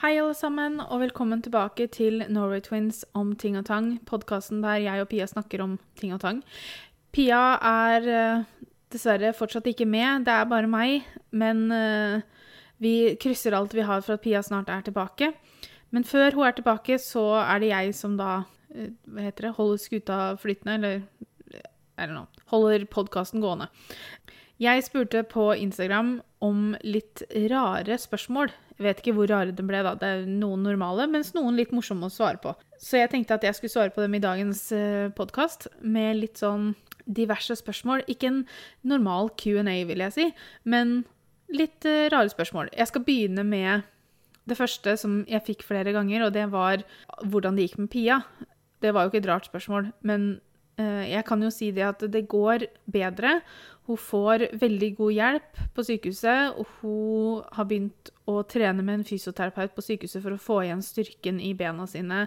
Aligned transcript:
Hei, 0.00 0.14
alle 0.16 0.32
sammen, 0.32 0.78
og 0.80 1.02
velkommen 1.02 1.42
tilbake 1.44 1.84
til 1.92 2.22
Norway 2.32 2.62
Twins 2.64 3.02
om 3.12 3.34
ting 3.36 3.58
og 3.60 3.66
tang. 3.68 3.90
Podkasten 4.08 4.62
der 4.62 4.78
jeg 4.80 5.02
og 5.02 5.10
Pia 5.10 5.26
snakker 5.28 5.60
om 5.60 5.74
ting 6.00 6.14
og 6.16 6.22
tang. 6.22 6.38
Pia 7.12 7.40
er 7.68 8.06
uh, 8.08 8.46
dessverre 8.88 9.34
fortsatt 9.36 9.68
ikke 9.68 9.84
med, 9.84 10.24
det 10.24 10.32
er 10.32 10.48
bare 10.48 10.70
meg. 10.72 11.04
Men 11.36 11.66
uh, 11.68 12.24
vi 12.80 13.12
krysser 13.20 13.52
alt 13.58 13.76
vi 13.76 13.84
har 13.84 14.00
for 14.06 14.16
at 14.16 14.24
Pia 14.24 14.40
snart 14.40 14.72
er 14.72 14.86
tilbake. 14.88 15.34
Men 15.92 16.08
før 16.08 16.32
hun 16.38 16.48
er 16.48 16.56
tilbake, 16.56 16.96
så 16.96 17.26
er 17.42 17.60
det 17.60 17.68
jeg 17.74 17.92
som 18.00 18.16
da 18.16 18.30
uh, 18.46 18.88
hva 19.04 19.26
heter 19.28 19.50
det, 19.50 19.54
holder 19.60 19.84
skuta 19.84 20.18
flytende, 20.40 20.78
eller 20.80 21.68
I 22.00 22.08
don't 22.08 22.40
holder 22.48 22.88
podkasten 22.88 23.44
gående. 23.44 23.68
Jeg 24.64 24.80
spurte 24.88 25.26
på 25.28 25.50
Instagram 25.60 26.22
om 26.40 26.72
litt 26.88 27.20
rare 27.52 28.00
spørsmål. 28.00 28.48
Jeg 28.80 28.86
vet 28.86 29.00
ikke 29.02 29.12
hvor 29.18 29.28
rare 29.28 29.52
de 29.52 29.64
ble, 29.68 29.82
da. 29.84 29.92
Det 30.00 30.08
er 30.08 30.22
noen 30.24 30.62
normale, 30.64 31.04
mens 31.12 31.34
noen 31.36 31.58
litt 31.58 31.72
morsomme 31.76 32.08
å 32.08 32.12
svare 32.12 32.40
på. 32.40 32.54
Så 32.80 32.96
jeg 32.96 33.10
tenkte 33.12 33.36
at 33.36 33.44
jeg 33.44 33.58
skulle 33.58 33.74
svare 33.74 33.92
på 33.92 34.00
dem 34.00 34.16
i 34.16 34.22
dagens 34.24 34.62
eh, 34.72 35.10
podkast 35.12 35.68
med 35.84 36.16
litt 36.16 36.40
sånn 36.40 36.70
diverse 37.04 37.58
spørsmål. 37.60 38.06
Ikke 38.08 38.30
en 38.30 38.42
normal 38.88 39.28
Q&A, 39.36 39.76
vil 39.84 40.00
jeg 40.06 40.16
si, 40.16 40.26
men 40.64 41.02
litt 41.52 41.84
uh, 41.84 42.08
rare 42.08 42.32
spørsmål. 42.32 42.70
Jeg 42.72 42.88
skal 42.88 43.04
begynne 43.04 43.44
med 43.44 43.84
det 44.48 44.56
første 44.56 44.96
som 44.96 45.20
jeg 45.28 45.44
fikk 45.44 45.66
flere 45.68 45.92
ganger, 45.92 46.24
og 46.24 46.34
det 46.34 46.46
var 46.54 46.84
hvordan 47.20 47.58
det 47.58 47.68
gikk 47.68 47.82
med 47.82 47.92
Pia. 47.92 48.20
Det 48.80 48.94
var 48.96 49.04
jo 49.04 49.12
ikke 49.12 49.20
et 49.26 49.28
rart 49.28 49.50
spørsmål, 49.50 49.90
men 50.06 50.30
jeg 51.08 51.24
kan 51.28 51.42
jo 51.44 51.50
si 51.52 51.70
det 51.74 51.86
at 51.86 52.04
det 52.12 52.26
går 52.30 52.66
bedre. 52.90 53.40
Hun 53.90 53.98
får 53.98 54.44
veldig 54.60 54.90
god 54.98 55.14
hjelp 55.16 55.62
på 55.74 55.84
sykehuset, 55.86 56.58
og 56.60 56.68
hun 56.80 57.40
har 57.56 57.66
begynt 57.66 58.12
å 58.30 58.36
trene 58.46 58.84
med 58.84 59.00
en 59.00 59.08
fysioterapeut 59.08 59.74
på 59.74 59.82
sykehuset 59.82 60.22
for 60.22 60.36
å 60.36 60.42
få 60.42 60.60
igjen 60.66 60.84
styrken 60.84 61.40
i 61.42 61.50
bena 61.58 61.88
sine 61.90 62.26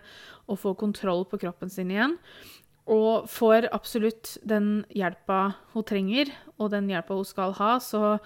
og 0.49 0.59
få 0.59 0.73
kontroll 0.79 1.23
på 1.29 1.39
kroppen 1.45 1.71
sin 1.71 1.93
igjen. 1.93 2.17
Og 2.91 3.29
får 3.31 3.69
absolutt 3.71 4.33
den 4.43 4.83
hjelpa 4.91 5.53
hun 5.71 5.87
trenger, 5.87 6.33
og 6.59 6.73
den 6.73 6.89
hjelpa 6.91 7.15
hun 7.15 7.27
skal 7.27 7.55
ha. 7.55 7.77
Så 7.79 8.17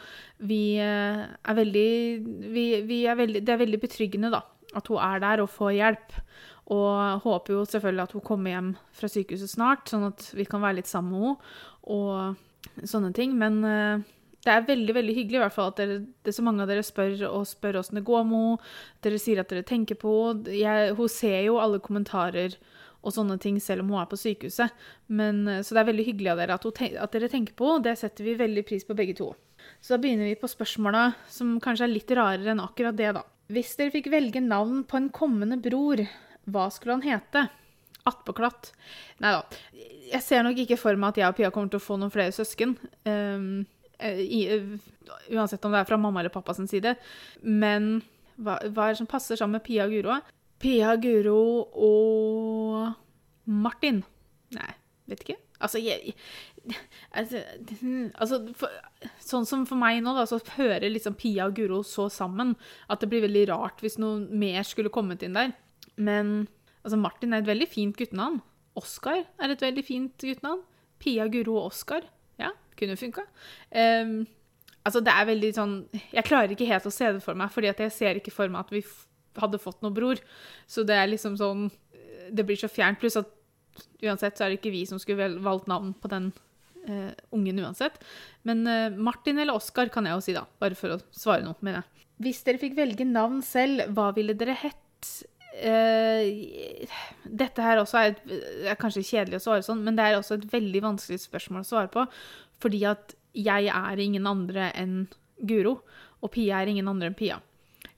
vi 0.42 0.80
eh, 0.82 1.28
er 1.28 1.60
veldig, 1.60 1.90
vi, 2.56 2.66
vi 2.90 3.04
er 3.06 3.20
veldig 3.20 3.44
Det 3.46 3.54
er 3.54 3.62
veldig 3.62 3.82
betryggende, 3.86 4.34
da, 4.34 4.42
at 4.78 4.92
hun 4.92 5.02
er 5.02 5.24
der 5.24 5.44
og 5.44 5.52
får 5.54 5.76
hjelp. 5.78 6.18
Og 6.76 7.24
håper 7.24 7.56
jo 7.56 7.64
selvfølgelig 7.68 8.04
at 8.04 8.14
hun 8.18 8.26
kommer 8.28 8.52
hjem 8.52 8.74
fra 8.96 9.08
sykehuset 9.12 9.54
snart, 9.54 9.88
sånn 9.88 10.10
at 10.10 10.26
vi 10.36 10.46
kan 10.48 10.64
være 10.64 10.82
litt 10.82 10.92
sammen 10.92 11.14
med 11.16 11.28
henne. 11.28 11.56
Og 11.88 12.88
sånne 12.88 13.14
ting. 13.16 13.36
Men 13.40 13.60
uh, 13.64 14.04
det 14.46 14.54
er 14.54 14.68
veldig 14.68 14.96
veldig 14.98 15.16
hyggelig 15.16 15.40
i 15.40 15.44
hvert 15.46 15.56
fall 15.56 15.72
at 15.72 15.80
dere, 15.82 16.02
det 16.24 16.32
er 16.32 16.38
så 16.38 16.46
mange 16.46 16.64
av 16.64 16.72
dere 16.72 16.86
spør 16.86 17.24
og 17.30 17.48
spør 17.50 17.80
åssen 17.82 18.00
det 18.00 18.08
går 18.08 18.28
med 18.28 18.44
henne. 18.44 18.74
Dere 19.06 19.22
sier 19.22 19.42
at 19.44 19.54
dere 19.54 19.68
tenker 19.68 20.00
på 20.00 20.18
henne. 20.34 20.92
Hun 20.98 21.12
ser 21.12 21.40
jo 21.48 21.62
alle 21.64 21.82
kommentarer 21.84 22.58
og 23.06 23.14
sånne 23.14 23.38
ting 23.40 23.60
selv 23.64 23.86
om 23.86 23.94
hun 23.94 24.02
er 24.02 24.10
på 24.12 24.20
sykehuset. 24.20 24.88
Men, 25.08 25.46
uh, 25.48 25.62
så 25.64 25.76
det 25.76 25.84
er 25.84 25.92
veldig 25.94 26.08
hyggelig 26.12 26.34
av 26.34 26.44
dere 26.44 26.60
at, 26.60 26.72
ten 26.78 27.00
at 27.00 27.16
dere 27.16 27.32
tenker 27.32 27.58
på 27.58 27.74
henne. 27.74 27.88
Det 27.88 27.98
setter 28.04 28.28
vi 28.28 28.40
veldig 28.44 28.68
pris 28.68 28.88
på 28.88 28.98
begge 28.98 29.18
to. 29.18 29.32
Så 29.82 29.96
da 29.96 30.02
begynner 30.04 30.30
vi 30.30 30.38
på 30.40 30.50
spørsmåla 30.50 31.10
som 31.32 31.58
kanskje 31.64 31.88
er 31.88 31.92
litt 31.92 32.12
rarere 32.16 32.54
enn 32.54 32.64
akkurat 32.64 32.96
det, 32.98 33.10
da. 33.18 33.24
Hvis 33.52 33.78
dere 33.80 33.94
fikk 33.94 34.10
velge 34.12 34.42
navn 34.44 34.84
på 34.88 35.00
en 35.00 35.10
kommende 35.16 35.60
bror, 35.64 36.02
hva 36.52 36.68
skulle 36.74 36.98
han 36.98 37.06
hete? 37.08 37.46
Attpåklatt. 38.08 38.72
Nei 39.24 39.34
da. 39.36 39.62
Jeg 40.08 40.24
ser 40.24 40.44
nok 40.44 40.60
ikke 40.64 40.80
for 40.80 41.00
meg 41.00 41.16
at 41.16 41.22
jeg 41.22 41.32
og 41.32 41.40
Pia 41.40 41.52
kommer 41.56 41.72
til 41.72 41.80
å 41.82 41.84
få 41.84 41.98
noen 42.00 42.14
flere 42.14 42.36
søsken. 42.36 42.76
Um, 43.08 43.66
i, 44.00 44.42
uansett 45.34 45.64
om 45.66 45.74
det 45.74 45.82
er 45.82 45.90
fra 45.90 46.00
mamma 46.00 46.22
eller 46.22 46.34
pappa 46.34 46.56
sin 46.56 46.70
side. 46.70 46.96
Men 47.44 47.98
hva, 48.36 48.60
hva 48.68 48.88
er 48.88 48.96
det 48.96 49.02
som 49.02 49.10
passer 49.10 49.40
sammen 49.40 49.58
med 49.58 49.66
Pia 49.68 49.88
og 49.88 49.96
Guro? 49.96 50.20
Pia, 50.62 50.96
Guro 51.02 51.42
og 51.88 52.94
Martin. 53.48 54.04
Nei, 54.56 54.72
vet 55.12 55.24
ikke. 55.26 55.40
Altså, 55.64 55.82
jeg, 55.82 56.14
altså, 57.12 57.44
altså 58.22 58.42
for, 58.58 58.74
Sånn 59.22 59.46
som 59.46 59.64
for 59.70 59.80
meg 59.80 60.02
nå, 60.02 60.14
da, 60.18 60.26
så 60.30 60.40
hører 60.56 60.90
liksom 60.90 61.18
Pia 61.20 61.48
og 61.48 61.58
Guro 61.58 61.84
så 61.86 62.08
sammen 62.12 62.56
at 62.90 63.04
det 63.04 63.10
blir 63.12 63.26
veldig 63.28 63.48
rart 63.52 63.84
hvis 63.84 64.00
noe 64.02 64.24
mer 64.28 64.66
skulle 64.66 64.94
kommet 64.94 65.26
inn 65.26 65.38
der. 65.38 65.54
Men 65.98 66.48
Altså, 66.88 66.96
Martin 67.04 67.34
er 67.36 67.42
et 67.44 67.50
veldig 67.50 67.68
fint 67.68 67.98
guttenavn. 68.00 68.38
Oskar 68.80 69.26
er 69.44 69.52
et 69.52 69.64
veldig 69.64 69.84
fint 69.84 70.24
guttenavn. 70.24 70.62
Pia, 71.04 71.26
Guro 71.28 71.58
og 71.60 71.74
Oskar. 71.74 72.06
Ja, 72.40 72.54
kunne 72.80 72.96
funka. 72.96 73.26
Um, 73.74 74.22
altså, 74.88 75.02
det 75.04 75.12
er 75.12 75.28
veldig 75.28 75.50
sånn 75.58 75.74
Jeg 75.92 76.24
klarer 76.30 76.54
ikke 76.54 76.70
helt 76.70 76.88
å 76.88 76.94
se 76.94 77.10
det 77.18 77.24
for 77.26 77.36
meg, 77.36 77.52
fordi 77.52 77.74
jeg 77.74 77.92
ser 77.92 78.22
ikke 78.22 78.32
for 78.32 78.54
meg 78.54 78.64
at 78.64 78.72
vi 78.72 78.86
hadde 79.36 79.60
fått 79.60 79.84
noen 79.84 79.98
bror. 79.98 80.22
Så 80.64 80.86
det 80.88 80.96
er 80.96 81.12
liksom 81.12 81.36
sånn 81.36 81.68
Det 82.32 82.48
blir 82.48 82.60
så 82.60 82.72
fjernt. 82.72 83.02
Pluss 83.02 83.20
at 83.20 83.36
uansett 84.06 84.40
så 84.40 84.46
er 84.46 84.54
det 84.54 84.62
ikke 84.62 84.76
vi 84.78 84.86
som 84.88 85.02
skulle 85.02 85.34
valgt 85.44 85.68
navn 85.68 85.92
på 86.00 86.08
den 86.14 86.32
uh, 86.90 87.12
ungen 87.36 87.62
uansett. 87.64 88.00
Men 88.48 88.66
uh, 88.68 88.90
Martin 88.92 89.40
eller 89.40 89.58
Oskar 89.58 89.92
kan 89.94 90.08
jeg 90.08 90.18
jo 90.18 90.26
si, 90.26 90.36
da. 90.38 90.46
Bare 90.62 90.78
for 90.78 90.96
å 90.96 91.00
svare 91.16 91.46
noe 91.46 91.58
med 91.66 91.80
det. 91.80 92.06
Hvis 92.26 92.42
dere 92.46 92.62
fikk 92.62 92.78
velge 92.78 93.06
navn 93.06 93.44
selv, 93.46 93.92
hva 93.94 94.10
ville 94.16 94.36
dere 94.38 94.58
hett? 94.58 95.12
Uh, 95.58 96.86
dette 97.26 97.64
her 97.66 97.82
også 97.82 98.02
er, 98.02 98.12
et, 98.14 98.34
er, 98.68 98.80
kanskje 98.80 99.06
kjedelig 99.06 99.40
å 99.40 99.46
svare 99.48 99.66
sånn, 99.66 99.84
men 99.86 99.98
det 99.98 100.06
er 100.06 100.20
også 100.20 100.38
et 100.38 100.50
veldig 100.52 100.84
vanskelig 100.86 101.24
spørsmål 101.26 101.66
å 101.66 101.70
svare 101.72 101.92
på. 101.94 102.06
Fordi 102.64 102.84
at 102.90 103.16
jeg 103.38 103.70
er 103.70 104.02
ingen 104.02 104.26
andre 104.30 104.72
enn 104.78 105.06
Guro, 105.46 105.80
og 106.26 106.34
Pia 106.34 106.62
er 106.62 106.72
ingen 106.72 106.90
andre 106.90 107.12
enn 107.12 107.18
Pia. 107.18 107.38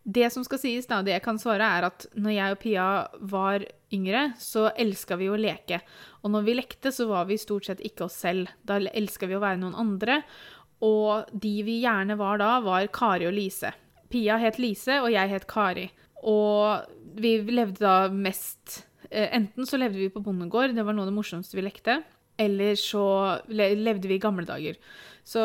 Det 0.10 0.30
som 0.34 0.46
skal 0.46 0.62
sies, 0.62 0.88
da, 0.90 1.04
det 1.06 1.14
jeg 1.14 1.24
kan 1.26 1.38
svare, 1.42 1.66
er 1.78 1.86
at 1.90 2.08
når 2.18 2.34
jeg 2.34 2.56
og 2.56 2.60
Pia 2.64 2.86
var 3.32 3.66
yngre, 3.94 4.24
så 4.42 4.70
elska 4.74 5.20
vi 5.20 5.28
å 5.30 5.38
leke. 5.38 5.82
Og 6.24 6.34
når 6.34 6.48
vi 6.48 6.56
lekte, 6.58 6.94
så 6.96 7.06
var 7.10 7.28
vi 7.30 7.38
stort 7.38 7.68
sett 7.70 7.84
ikke 7.86 8.08
oss 8.08 8.18
selv. 8.24 8.50
Da 8.66 8.80
elska 8.80 9.30
vi 9.30 9.38
å 9.38 9.44
være 9.44 9.62
noen 9.62 9.78
andre. 9.78 10.22
Og 10.86 11.30
de 11.34 11.54
vi 11.68 11.82
gjerne 11.84 12.18
var 12.18 12.40
da, 12.42 12.56
var 12.66 12.88
Kari 12.96 13.28
og 13.30 13.36
Lise. 13.36 13.74
Pia 14.10 14.40
het 14.42 14.58
Lise, 14.58 15.02
og 15.04 15.12
jeg 15.14 15.30
het 15.30 15.46
Kari. 15.50 15.90
Og 16.26 16.88
vi 17.20 17.36
levde 17.52 17.84
da 17.84 18.10
mest 18.12 18.82
eh, 19.10 19.30
Enten 19.36 19.68
så 19.68 19.78
levde 19.80 20.02
vi 20.02 20.10
på 20.12 20.24
bondegård, 20.24 20.74
det 20.76 20.86
var 20.86 20.96
noe 20.96 21.06
av 21.06 21.12
det 21.12 21.18
morsomste 21.20 21.60
vi 21.60 21.68
lekte. 21.68 22.00
Eller 22.40 22.78
så 22.80 23.04
levde 23.52 24.08
vi 24.08 24.16
i 24.16 24.24
gamle 24.24 24.48
dager. 24.48 24.80
Så 25.28 25.42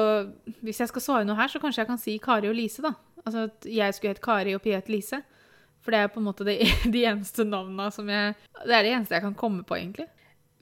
hvis 0.64 0.80
jeg 0.80 0.90
skal 0.90 1.04
svare 1.04 1.28
noe 1.28 1.36
her, 1.38 1.50
så 1.50 1.60
kanskje 1.60 1.82
jeg 1.82 1.90
kan 1.90 2.00
si 2.00 2.16
Kari 2.22 2.48
og 2.48 2.56
Lise, 2.56 2.84
da. 2.84 2.94
Altså 3.24 3.48
at 3.48 3.68
jeg 3.68 3.96
skulle 3.96 4.14
hett 4.14 4.24
Kari 4.24 4.54
og 4.56 4.62
Pia 4.64 4.78
het 4.80 4.90
Lise. 4.92 5.20
For 5.84 5.92
det 5.92 6.00
er 6.00 6.12
på 6.12 6.22
en 6.22 6.28
måte 6.30 6.46
de, 6.48 6.56
de 6.94 7.04
eneste 7.10 7.44
navna 7.44 7.90
som 7.92 8.08
jeg 8.08 8.36
Det 8.62 8.72
er 8.72 8.86
det 8.86 8.92
eneste 8.94 9.18
jeg 9.18 9.26
kan 9.26 9.38
komme 9.38 9.64
på, 9.66 9.76
egentlig. 9.76 10.08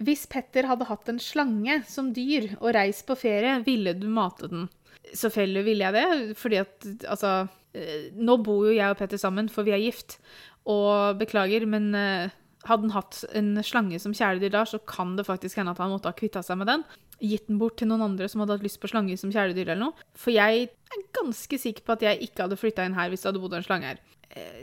Hvis 0.03 0.25
Petter 0.27 0.67
hadde 0.67 0.89
hatt 0.89 1.11
en 1.13 1.21
slange 1.23 1.83
som 1.87 2.11
dyr 2.15 2.57
og 2.59 2.73
reist 2.75 3.07
på 3.07 3.15
ferie, 3.19 3.61
ville 3.67 3.95
du 3.95 4.09
mate 4.11 4.51
den? 4.51 4.67
Selvfølgelig 5.13 5.67
ville 5.69 5.87
jeg 5.87 5.95
det, 5.99 6.37
fordi 6.39 6.59
at 6.63 6.87
altså 7.11 7.33
eh, 7.77 8.09
Nå 8.17 8.39
bor 8.43 8.67
jo 8.67 8.75
jeg 8.75 8.91
og 8.91 8.99
Petter 8.99 9.21
sammen, 9.21 9.51
for 9.53 9.67
vi 9.67 9.75
er 9.77 9.85
gift. 9.85 10.19
Og 10.67 11.19
beklager, 11.19 11.67
men 11.67 11.91
uh, 11.95 12.33
hadde 12.69 12.87
han 12.87 12.95
hatt 12.95 13.23
en 13.37 13.55
slange 13.67 13.99
som 14.03 14.15
kjæledyr 14.17 14.53
da, 14.55 14.63
så 14.69 14.81
kan 14.89 15.17
det 15.19 15.27
faktisk 15.27 15.59
hende 15.59 15.75
at 15.75 15.81
han 15.83 15.93
måtte 15.93 16.11
ha 16.11 16.17
kvitta 16.17 16.43
seg 16.47 16.61
med 16.61 16.71
den. 16.71 16.85
Gitt 17.23 17.49
den 17.49 17.59
bort 17.61 17.77
til 17.81 17.91
noen 17.91 18.05
andre 18.07 18.29
som 18.31 18.43
hadde 18.43 18.57
hatt 18.57 18.67
lyst 18.67 18.81
på 18.83 18.91
slange 18.91 19.17
som 19.21 19.33
kjæledyr 19.35 19.69
eller 19.73 19.83
noe. 19.85 20.07
For 20.19 20.35
jeg 20.35 20.67
er 20.69 21.05
ganske 21.17 21.59
sikker 21.61 21.87
på 21.87 21.97
at 21.97 22.07
jeg 22.07 22.23
ikke 22.29 22.47
hadde 22.47 22.59
flytta 22.61 22.87
inn 22.87 22.99
her 22.99 23.13
hvis 23.13 23.25
det 23.25 23.31
hadde 23.31 23.43
bodd 23.43 23.59
en 23.59 23.67
slange 23.67 23.93
her. 23.93 24.03
Eh, 24.33 24.63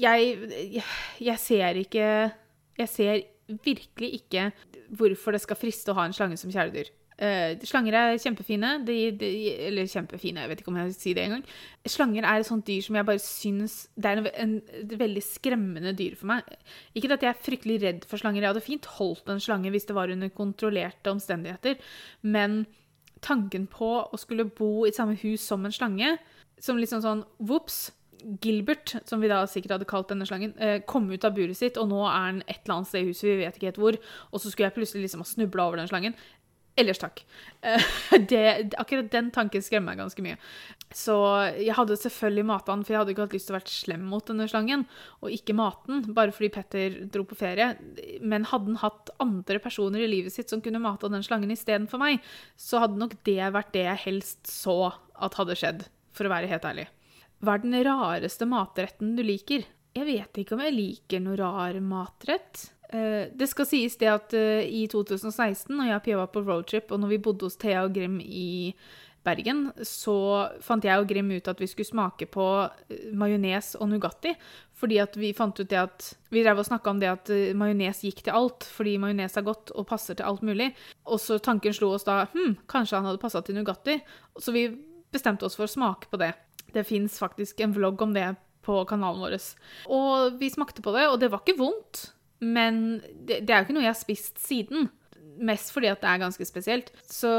jeg, 0.00 0.82
jeg 1.20 1.38
ser 1.42 1.76
ikke 1.76 2.06
Jeg 2.80 2.88
ser 2.88 3.18
virkelig 3.62 4.08
ikke 4.16 4.48
hvorfor 4.96 5.34
det 5.36 5.42
skal 5.44 5.58
friste 5.58 5.92
å 5.92 5.98
ha 5.98 6.06
en 6.08 6.14
slange 6.16 6.38
som 6.40 6.50
kjæledyr. 6.50 6.88
Uh, 7.14 7.54
slanger 7.62 7.94
er 7.94 8.16
kjempefine. 8.18 8.70
De, 8.86 8.96
de, 9.18 9.30
eller 9.68 9.90
kjempefine, 9.90 10.42
jeg 10.42 10.50
vet 10.50 10.62
ikke 10.62 10.72
om 10.72 10.78
jeg 10.80 10.90
vil 10.90 10.96
si 10.96 11.14
det 11.14 11.26
engang. 11.28 11.44
Slanger 11.86 12.26
er 12.26 12.42
et 12.42 12.48
sånt 12.48 12.66
dyr 12.66 12.82
som 12.82 12.98
jeg 12.98 13.06
bare 13.06 13.22
syns 13.22 13.76
Det 13.94 14.10
er 14.10 14.22
en, 14.22 14.30
en, 14.42 14.54
et 14.82 14.94
veldig 14.98 15.22
skremmende 15.22 15.94
dyr 15.98 16.18
for 16.18 16.32
meg. 16.32 16.54
Ikke 16.94 17.12
at 17.14 17.26
jeg 17.26 17.30
er 17.30 17.44
fryktelig 17.46 17.80
redd 17.84 18.06
for 18.10 18.18
slanger. 18.18 18.42
Jeg 18.42 18.54
hadde 18.54 18.66
fint 18.66 18.90
holdt 18.98 19.30
en 19.30 19.42
slange 19.42 19.70
hvis 19.74 19.86
det 19.90 19.98
var 19.98 20.10
under 20.10 20.32
kontrollerte 20.34 21.14
omstendigheter. 21.14 21.78
Men 22.26 22.64
tanken 23.24 23.68
på 23.70 23.90
å 24.04 24.20
skulle 24.20 24.50
bo 24.50 24.84
i 24.88 24.94
samme 24.94 25.16
hus 25.22 25.44
som 25.46 25.64
en 25.64 25.74
slange, 25.74 26.16
som 26.60 26.80
liksom 26.80 27.02
sånn 27.04 27.22
vops 27.46 27.86
Gilbert, 28.40 28.94
som 29.04 29.20
vi 29.20 29.28
da 29.28 29.42
sikkert 29.48 29.74
hadde 29.76 29.88
kalt 29.88 30.08
denne 30.08 30.24
slangen, 30.24 30.54
eh, 30.56 30.78
kom 30.88 31.10
ut 31.10 31.24
av 31.24 31.34
buret 31.36 31.56
sitt, 31.58 31.76
og 31.76 31.90
nå 31.90 32.00
er 32.06 32.14
han 32.14 32.42
et 32.48 32.62
eller 32.64 32.78
annet 32.78 32.88
sted 32.88 33.02
i 33.02 33.10
huset, 33.10 33.26
vi 33.28 33.42
vet 33.42 33.58
ikke 33.58 33.68
helt 33.68 33.80
hvor, 33.82 33.98
og 34.32 34.40
så 34.40 34.50
skulle 34.50 34.70
jeg 34.70 34.76
plutselig 34.78 35.04
liksom 35.04 35.20
ha 35.20 35.28
snubla 35.28 35.66
over 35.66 35.76
den 35.76 35.90
slangen. 35.90 36.16
Ellers 36.76 36.98
takk. 36.98 37.20
Eh, 37.60 37.82
det, 38.30 38.74
akkurat 38.78 39.10
den 39.12 39.30
tanken 39.34 39.62
skremmer 39.62 39.92
meg 39.92 40.00
ganske 40.02 40.24
mye. 40.24 40.38
Så 40.94 41.14
jeg 41.54 41.74
hadde 41.78 41.98
selvfølgelig 41.98 42.46
mata 42.48 42.72
den, 42.72 42.82
for 42.86 42.94
jeg 42.94 43.00
hadde 43.00 43.14
ikke 43.14 43.26
hatt 43.28 43.36
lyst 43.36 43.48
til 43.48 43.54
å 43.54 43.58
være 43.58 43.74
slem 43.74 44.08
mot 44.10 44.26
denne 44.26 44.48
slangen. 44.50 44.82
Og 45.22 45.36
ikke 45.36 45.54
mate 45.54 45.90
den, 45.90 46.02
bare 46.16 46.34
fordi 46.34 46.50
Petter 46.56 46.98
dro 47.14 47.22
på 47.30 47.38
ferie. 47.38 47.70
Men 48.22 48.48
hadde 48.50 48.72
han 48.72 48.82
hatt 48.82 49.14
andre 49.22 49.60
personer 49.62 50.02
i 50.02 50.10
livet 50.10 50.34
sitt 50.34 50.50
som 50.50 50.62
kunne 50.64 50.82
mata 50.82 51.10
den 51.12 51.22
slangen 51.26 51.54
istedenfor 51.54 52.02
meg, 52.02 52.26
så 52.58 52.82
hadde 52.82 52.98
nok 53.00 53.16
det 53.28 53.38
vært 53.54 53.72
det 53.76 53.86
jeg 53.86 54.04
helst 54.08 54.50
så 54.50 54.78
at 55.14 55.38
hadde 55.38 55.58
skjedd, 55.58 55.86
for 56.14 56.26
å 56.26 56.34
være 56.34 56.50
helt 56.50 56.66
ærlig. 56.66 56.88
Hva 57.44 57.54
er 57.54 57.62
den 57.62 57.78
rareste 57.86 58.48
matretten 58.50 59.14
du 59.18 59.22
liker? 59.26 59.66
Jeg 59.94 60.08
vet 60.08 60.42
ikke 60.42 60.56
om 60.56 60.62
jeg 60.64 60.74
liker 60.74 61.22
noe 61.22 61.38
rar 61.38 61.78
matrett. 61.78 62.70
Eh, 62.94 63.30
det 63.34 63.48
skal 63.50 63.66
sies 63.66 63.96
det 63.98 64.10
at 64.10 64.34
eh, 64.38 64.62
i 64.62 64.84
2016, 64.90 65.72
når 65.74 65.88
jeg 65.88 65.98
og 65.98 66.04
Pia 66.04 66.20
var 66.20 66.30
på 66.30 66.44
roadtrip, 66.44 66.92
og 66.94 67.02
når 67.02 67.16
vi 67.16 67.24
bodde 67.26 67.48
hos 67.48 67.58
Thea 67.58 67.82
og 67.86 67.96
Grim 67.96 68.20
i 68.22 68.74
Bergen, 69.24 69.70
så 69.88 70.14
fant 70.62 70.84
jeg 70.84 71.00
og 71.00 71.08
Grim 71.08 71.32
ut 71.32 71.48
at 71.50 71.58
vi 71.62 71.66
skulle 71.70 71.88
smake 71.88 72.28
på 72.30 72.46
eh, 72.62 73.10
majones 73.16 73.72
og 73.80 73.90
Nugatti. 73.90 74.34
Fordi 74.78 74.98
at 75.00 75.16
vi 75.18 75.32
fant 75.34 75.58
ut 75.58 75.70
det 75.70 75.78
at 75.80 76.10
Vi 76.34 76.42
drev 76.42 76.58
og 76.58 76.66
snakka 76.66 76.90
om 76.90 76.98
det 76.98 77.06
at 77.08 77.30
majones 77.56 78.02
gikk 78.02 78.24
til 78.26 78.34
alt, 78.34 78.66
fordi 78.66 78.96
majones 78.98 79.36
er 79.38 79.46
godt 79.46 79.70
og 79.70 79.86
passer 79.86 80.18
til 80.18 80.26
alt 80.26 80.42
mulig. 80.42 80.72
Og 81.06 81.22
så 81.22 81.38
tanken 81.38 81.74
slo 81.74 81.92
oss 81.94 82.06
da 82.06 82.24
hm, 82.32 82.56
kanskje 82.68 82.98
han 82.98 83.06
hadde 83.06 83.22
passa 83.22 83.42
til 83.42 83.54
Nugatti. 83.54 84.00
Så 84.38 84.52
vi 84.54 84.66
bestemte 85.14 85.46
oss 85.46 85.54
for 85.54 85.66
å 85.66 85.70
smake 85.70 86.10
på 86.10 86.18
det. 86.20 86.32
Det 86.74 86.82
fins 86.86 87.20
faktisk 87.22 87.62
en 87.62 87.74
vlogg 87.74 88.02
om 88.02 88.12
det 88.14 88.32
på 88.66 88.80
kanalen 88.90 89.22
vår. 89.22 89.38
Og 89.94 90.40
vi 90.40 90.50
smakte 90.50 90.82
på 90.82 90.92
det, 90.96 91.06
og 91.08 91.20
det 91.22 91.30
var 91.32 91.44
ikke 91.44 91.58
vondt. 91.60 92.08
Men 92.42 93.00
det, 93.14 93.44
det 93.46 93.54
er 93.54 93.62
jo 93.62 93.68
ikke 93.68 93.76
noe 93.76 93.86
jeg 93.86 93.92
har 93.92 94.00
spist 94.00 94.42
siden. 94.42 94.88
Mest 95.44 95.72
fordi 95.74 95.90
at 95.90 96.02
det 96.02 96.10
er 96.10 96.22
ganske 96.22 96.46
spesielt. 96.48 96.90
Så 97.06 97.30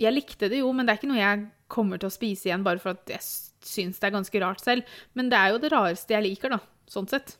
jeg 0.00 0.14
likte 0.14 0.48
det 0.50 0.62
jo, 0.62 0.72
men 0.72 0.86
det 0.86 0.94
er 0.94 1.00
ikke 1.00 1.10
noe 1.12 1.20
jeg 1.20 1.46
kommer 1.70 2.00
til 2.00 2.10
å 2.10 2.14
spise 2.14 2.48
igjen 2.48 2.64
bare 2.66 2.82
for 2.82 2.96
at 2.96 3.12
jeg 3.12 3.22
syns 3.66 4.00
det 4.00 4.08
er 4.08 4.16
ganske 4.16 4.42
rart 4.42 4.62
selv. 4.64 4.96
Men 5.18 5.30
det 5.32 5.38
er 5.38 5.52
jo 5.52 5.62
det 5.62 5.72
rareste 5.74 6.16
jeg 6.16 6.26
liker, 6.26 6.56
da. 6.56 6.60
Sånn 6.90 7.08
sett. 7.10 7.36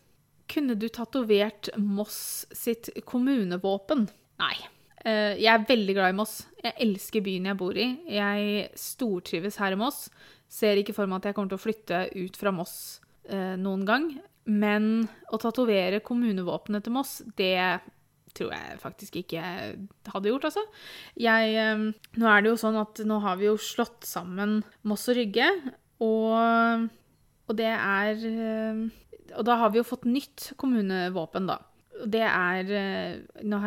Kunne 0.51 0.77
du 0.79 0.89
tatovert 0.91 1.71
Moss 1.79 2.45
sitt 2.57 2.91
kommunevåpen? 3.07 4.09
Nei. 4.43 4.55
Eh, 5.05 5.39
jeg 5.41 5.51
er 5.53 5.67
veldig 5.69 5.97
glad 5.97 6.13
i 6.13 6.19
Moss. 6.19 6.35
Jeg 6.61 6.77
elsker 6.87 7.25
byen 7.25 7.49
jeg 7.51 7.59
bor 7.61 7.79
i. 7.79 7.89
Jeg 8.11 8.71
stortrives 8.79 9.61
her 9.63 9.77
i 9.77 9.81
Moss. 9.81 10.09
Ser 10.51 10.81
ikke 10.81 10.97
for 10.97 11.09
meg 11.09 11.21
at 11.21 11.31
jeg 11.31 11.39
kommer 11.39 11.53
til 11.53 11.61
å 11.61 11.65
flytte 11.65 12.03
ut 12.19 12.39
fra 12.41 12.53
Moss 12.55 12.75
eh, 13.31 13.55
noen 13.61 13.87
gang. 13.89 14.11
Men 14.51 15.07
å 15.31 15.39
tatovere 15.41 16.03
kommunevåpenet 16.03 16.87
til 16.87 16.95
Moss, 16.97 17.21
det 17.39 17.57
tror 18.37 18.53
jeg 18.55 18.79
faktisk 18.83 19.19
ikke 19.21 19.43
hadde 20.11 20.31
gjort, 20.31 20.49
altså. 20.51 20.63
Jeg 21.19 21.55
ehm, 21.59 21.89
Nå 22.21 22.31
er 22.31 22.43
det 22.43 22.53
jo 22.53 22.61
sånn 22.63 22.79
at 22.81 23.03
nå 23.07 23.19
har 23.25 23.41
vi 23.41 23.49
jo 23.49 23.57
slått 23.61 24.07
sammen 24.09 24.61
Moss 24.87 25.09
og 25.11 25.19
Rygge, 25.19 25.49
og, 26.03 26.87
og 27.51 27.59
det 27.59 27.73
er 27.75 28.23
ehm, 28.31 28.85
Og 29.37 29.45
da 29.47 29.59
har 29.61 29.75
vi 29.75 29.81
jo 29.81 29.89
fått 29.89 30.09
nytt 30.09 30.53
kommunevåpen, 30.61 31.51
da. 31.51 31.61
Det 32.01 32.25
er 32.25 32.71
eh, 32.73 33.43
Nå 33.45 33.61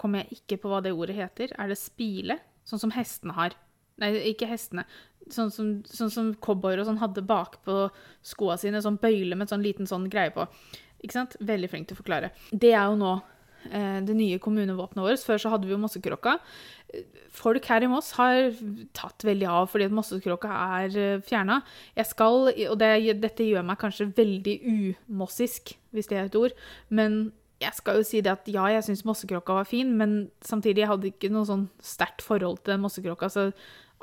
kommer 0.00 0.24
jeg 0.24 0.40
ikke 0.40 0.62
på 0.62 0.70
hva 0.70 0.80
det 0.84 0.94
ordet 0.96 1.18
heter. 1.18 1.52
Er 1.60 1.68
det 1.70 1.76
spile? 1.78 2.38
Sånn 2.66 2.80
som 2.82 2.94
hestene 2.94 3.36
har. 3.36 3.54
Nei, 4.00 4.14
ikke 4.32 4.48
hestene. 4.48 4.86
Sånn 5.32 5.50
som, 5.50 5.70
sånn 5.90 6.12
som 6.12 6.34
cowboyer 6.42 6.82
og 6.82 6.88
sånn 6.88 7.00
hadde 7.02 7.24
bakpå 7.26 7.86
skoa 8.26 8.58
sine. 8.60 8.82
Sånn 8.84 9.00
bøyle 9.02 9.38
med 9.38 9.50
sånn 9.50 9.64
liten 9.64 9.88
sånn 9.90 10.10
greie 10.12 10.34
på. 10.34 10.46
Ikke 11.02 11.18
sant? 11.18 11.38
Veldig 11.44 11.70
flink 11.72 11.88
til 11.88 11.98
å 11.98 12.02
forklare. 12.02 12.30
Det 12.52 12.74
er 12.74 12.84
jo 12.86 13.00
nå 13.00 13.16
Eh, 13.72 14.00
det 14.04 14.16
nye 14.16 14.40
kommunevåpenet 14.42 15.04
vårt. 15.04 15.24
Før 15.26 15.40
så 15.40 15.52
hadde 15.52 15.68
vi 15.68 15.74
jo 15.74 15.80
Mossekrokka. 15.80 16.36
Folk 17.34 17.66
her 17.70 17.84
i 17.84 17.90
Moss 17.90 18.12
har 18.16 18.52
tatt 18.96 19.24
veldig 19.26 19.48
av 19.50 19.70
fordi 19.72 19.88
at 19.88 19.96
Mossekrokka 19.96 20.58
er 20.82 20.98
eh, 21.00 21.24
fjerna. 21.24 21.60
Jeg 21.96 22.10
skal, 22.12 22.52
og 22.70 22.76
det, 22.80 22.92
dette 23.22 23.46
gjør 23.46 23.66
meg 23.66 23.80
kanskje 23.80 24.10
veldig 24.16 24.56
umossisk, 24.66 25.74
hvis 25.96 26.12
det 26.12 26.20
er 26.20 26.30
et 26.30 26.38
ord, 26.38 26.54
men 26.88 27.26
jeg 27.62 27.72
skal 27.72 27.96
jo 27.96 28.04
si 28.04 28.20
det 28.20 28.34
at 28.34 28.48
ja, 28.52 28.66
jeg 28.68 28.84
syns 28.84 29.06
Mossekrokka 29.08 29.54
var 29.56 29.68
fin, 29.68 29.94
men 29.96 30.26
samtidig 30.44 30.84
jeg 30.84 30.90
hadde 30.90 31.08
ikke 31.08 31.32
noe 31.32 31.48
sånn 31.48 31.66
sterkt 31.80 32.24
forhold 32.24 32.60
til 32.68 32.82
Mossekrokka. 32.82 33.30
så 33.32 33.50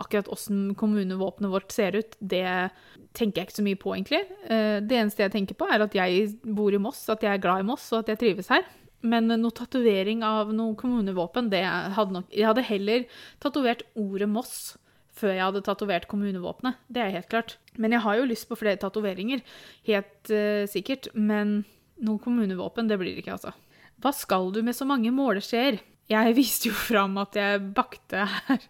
akkurat 0.01 0.29
åssen 0.33 0.73
kommunevåpenet 0.79 1.51
vårt 1.51 1.73
ser 1.73 1.97
ut, 1.99 2.15
det 2.19 2.45
tenker 3.13 3.41
jeg 3.41 3.49
ikke 3.49 3.59
så 3.59 3.65
mye 3.65 3.79
på, 3.79 3.95
egentlig. 3.95 4.21
Eh, 4.49 4.77
det 4.81 4.99
eneste 4.99 5.25
jeg 5.25 5.33
tenker 5.35 5.57
på, 5.57 5.67
er 5.69 5.85
at 5.85 5.97
jeg 5.97 6.31
bor 6.43 6.73
i 6.73 6.81
Moss, 6.81 7.03
at 7.13 7.25
jeg 7.25 7.33
er 7.33 7.43
glad 7.43 7.63
i 7.63 7.67
Moss, 7.67 7.85
og 7.93 8.01
at 8.01 8.13
jeg 8.13 8.21
trives 8.23 8.49
her. 8.53 8.65
Men 9.03 9.27
noe 9.27 9.53
tatovering 9.53 10.23
av 10.23 10.53
noe 10.55 10.77
kommunevåpen, 10.79 11.49
det 11.51 11.65
hadde 11.67 12.15
nok 12.15 12.29
Jeg 12.31 12.47
hadde 12.47 12.63
heller 12.63 13.03
tatovert 13.43 13.83
ordet 13.99 14.29
Moss 14.31 14.77
før 15.13 15.35
jeg 15.35 15.43
hadde 15.43 15.63
tatovert 15.65 16.07
kommunevåpenet. 16.09 16.79
Det 16.89 17.03
er 17.03 17.13
helt 17.13 17.29
klart. 17.29 17.57
Men 17.77 17.93
jeg 17.93 18.01
har 18.05 18.17
jo 18.17 18.29
lyst 18.31 18.47
på 18.49 18.57
flere 18.57 18.79
tatoveringer. 18.81 19.43
Helt 19.85 20.31
uh, 20.33 20.63
sikkert. 20.71 21.11
Men 21.13 21.59
noe 22.01 22.21
kommunevåpen, 22.23 22.89
det 22.89 22.97
blir 22.97 23.13
det 23.13 23.21
ikke, 23.21 23.35
altså. 23.35 23.53
Hva 24.01 24.13
skal 24.15 24.49
du 24.55 24.63
med 24.65 24.73
så 24.73 24.87
mange 24.89 25.13
måleskjeer? 25.13 25.77
Jeg 26.11 26.35
viste 26.35 26.69
jo 26.69 26.75
fram 26.75 27.15
at 27.21 27.37
jeg 27.39 27.61
bakte 27.75 28.25
her, 28.27 28.63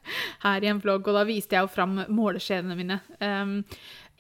her, 0.46 0.64
i 0.64 0.70
en 0.70 0.82
vlogg, 0.84 1.08
og 1.10 1.18
da 1.18 1.24
viste 1.28 1.58
jeg 1.58 1.66
jo 1.66 1.72
fram 1.72 1.98
måleskjeene 2.14 2.78
mine. 2.78 3.00
Um, 3.20 3.62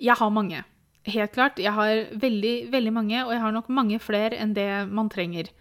jeg 0.02 0.18
har 0.20 0.34
mange. 0.34 0.64
Helt 1.04 1.34
klart. 1.36 1.60
Jeg 1.60 1.76
har 1.76 2.08
veldig, 2.20 2.56
veldig 2.74 2.94
mange, 2.96 3.20
og 3.26 3.34
jeg 3.36 3.44
har 3.44 3.54
nok 3.54 3.70
mange 3.70 4.00
flere 4.02 4.40
enn 4.40 4.56
det 4.56 4.70
man 4.90 5.12
trenger. 5.14 5.52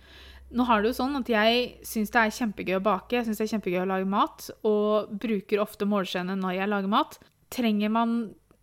Nå 0.53 0.67
har 0.69 0.83
det 0.83 0.93
jo 0.93 0.99
sånn 1.01 1.17
at 1.17 1.29
jeg 1.33 1.69
syns 1.87 2.13
det 2.13 2.21
er 2.21 2.35
kjempegøy 2.37 2.77
å 2.77 2.85
bake, 2.85 3.17
jeg 3.17 3.27
syns 3.27 3.41
det 3.41 3.47
er 3.47 3.53
kjempegøy 3.55 3.83
å 3.83 3.89
lage 3.89 4.09
mat, 4.09 4.49
og 4.69 5.13
bruker 5.21 5.63
ofte 5.63 5.89
måleskjeene 5.89 6.37
når 6.39 6.59
jeg 6.59 6.73
lager 6.73 6.93
mat. 6.93 7.17
Trenger 7.53 7.93
man 7.93 8.17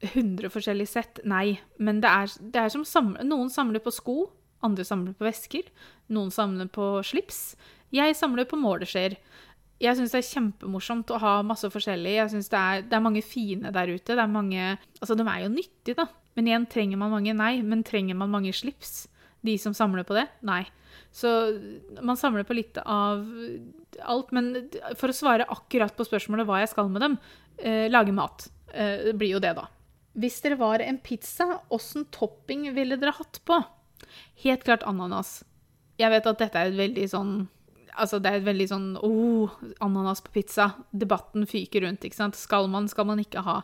100 0.05 0.51
forskjellige 0.53 0.91
sett? 0.93 1.21
Nei. 1.27 1.59
Men 1.81 2.01
det 2.03 2.11
er, 2.11 2.35
det 2.53 2.61
er 2.61 2.73
som 2.73 2.85
samle, 2.87 3.25
noen 3.27 3.49
samler 3.53 3.83
på 3.83 3.93
sko, 3.93 4.17
andre 4.65 4.85
samler 4.87 5.15
på 5.17 5.27
vesker, 5.27 5.67
noen 6.13 6.31
samler 6.33 6.69
på 6.71 6.91
slips. 7.07 7.57
Jeg 7.95 8.15
samler 8.17 8.47
på 8.49 8.59
måleskjeer. 8.59 9.17
Jeg 9.79 9.95
syns 9.95 10.11
det 10.11 10.19
er 10.19 10.27
kjempemorsomt 10.27 11.11
å 11.15 11.19
ha 11.23 11.35
masse 11.47 11.69
forskjellig. 11.71 12.17
Jeg 12.17 12.31
synes 12.33 12.49
det 12.51 12.59
er, 12.59 12.81
det 12.89 12.97
er 12.97 13.05
mange 13.05 13.23
fine 13.23 13.71
der 13.75 13.93
ute. 13.93 14.11
Det 14.11 14.19
er 14.19 14.31
mange 14.31 14.65
Altså, 14.99 15.15
de 15.15 15.23
er 15.23 15.45
jo 15.45 15.53
nyttige, 15.53 15.95
da. 16.01 16.09
Men 16.35 16.49
igjen, 16.49 16.67
trenger 16.71 16.99
man 16.99 17.13
mange? 17.15 17.33
Nei. 17.35 17.53
Men 17.65 17.85
trenger 17.87 18.19
man 18.19 18.33
mange 18.33 18.51
slips? 18.55 19.07
De 19.45 19.55
som 19.61 19.75
samler 19.75 20.03
på 20.07 20.17
det? 20.17 20.27
Nei. 20.45 20.65
Så 21.15 21.31
man 22.03 22.19
samler 22.19 22.43
på 22.47 22.57
litt 22.57 22.77
av 22.83 23.23
alt. 24.03 24.33
Men 24.35 24.51
for 24.99 25.11
å 25.11 25.15
svare 25.15 25.47
akkurat 25.49 25.95
på 25.95 26.07
spørsmålet 26.07 26.47
hva 26.49 26.61
jeg 26.61 26.73
skal 26.73 26.91
med 26.91 27.05
dem, 27.05 27.19
eh, 27.63 27.87
lage 27.89 28.13
mat. 28.15 28.49
Eh, 28.73 29.13
blir 29.15 29.37
jo 29.37 29.43
det, 29.43 29.55
da. 29.55 29.69
Hvis 30.19 30.41
dere 30.43 30.59
var 30.59 30.83
en 30.83 30.99
pizza, 30.99 31.61
åssen 31.71 32.05
topping 32.11 32.67
ville 32.75 32.97
dere 32.99 33.15
hatt 33.15 33.39
på? 33.47 33.61
Helt 34.43 34.63
klart 34.67 34.83
ananas. 34.83 35.43
Jeg 35.99 36.11
vet 36.11 36.27
at 36.27 36.39
dette 36.39 36.59
er 36.59 36.71
et 36.71 36.79
veldig 36.79 37.07
sånn 37.11 37.33
Altså, 37.99 38.19
det 38.23 38.31
er 38.31 38.39
et 38.39 38.47
veldig 38.47 38.67
sånn 38.71 38.87
oh, 39.05 39.51
ananas 39.83 40.23
på 40.25 40.33
pizza. 40.39 40.71
Debatten 40.91 41.47
fyker 41.49 41.85
rundt, 41.85 42.05
ikke 42.07 42.17
sant. 42.17 42.39
Skal 42.39 42.69
man, 42.71 42.87
skal 42.91 43.07
man 43.09 43.21
ikke 43.21 43.43
ha? 43.45 43.59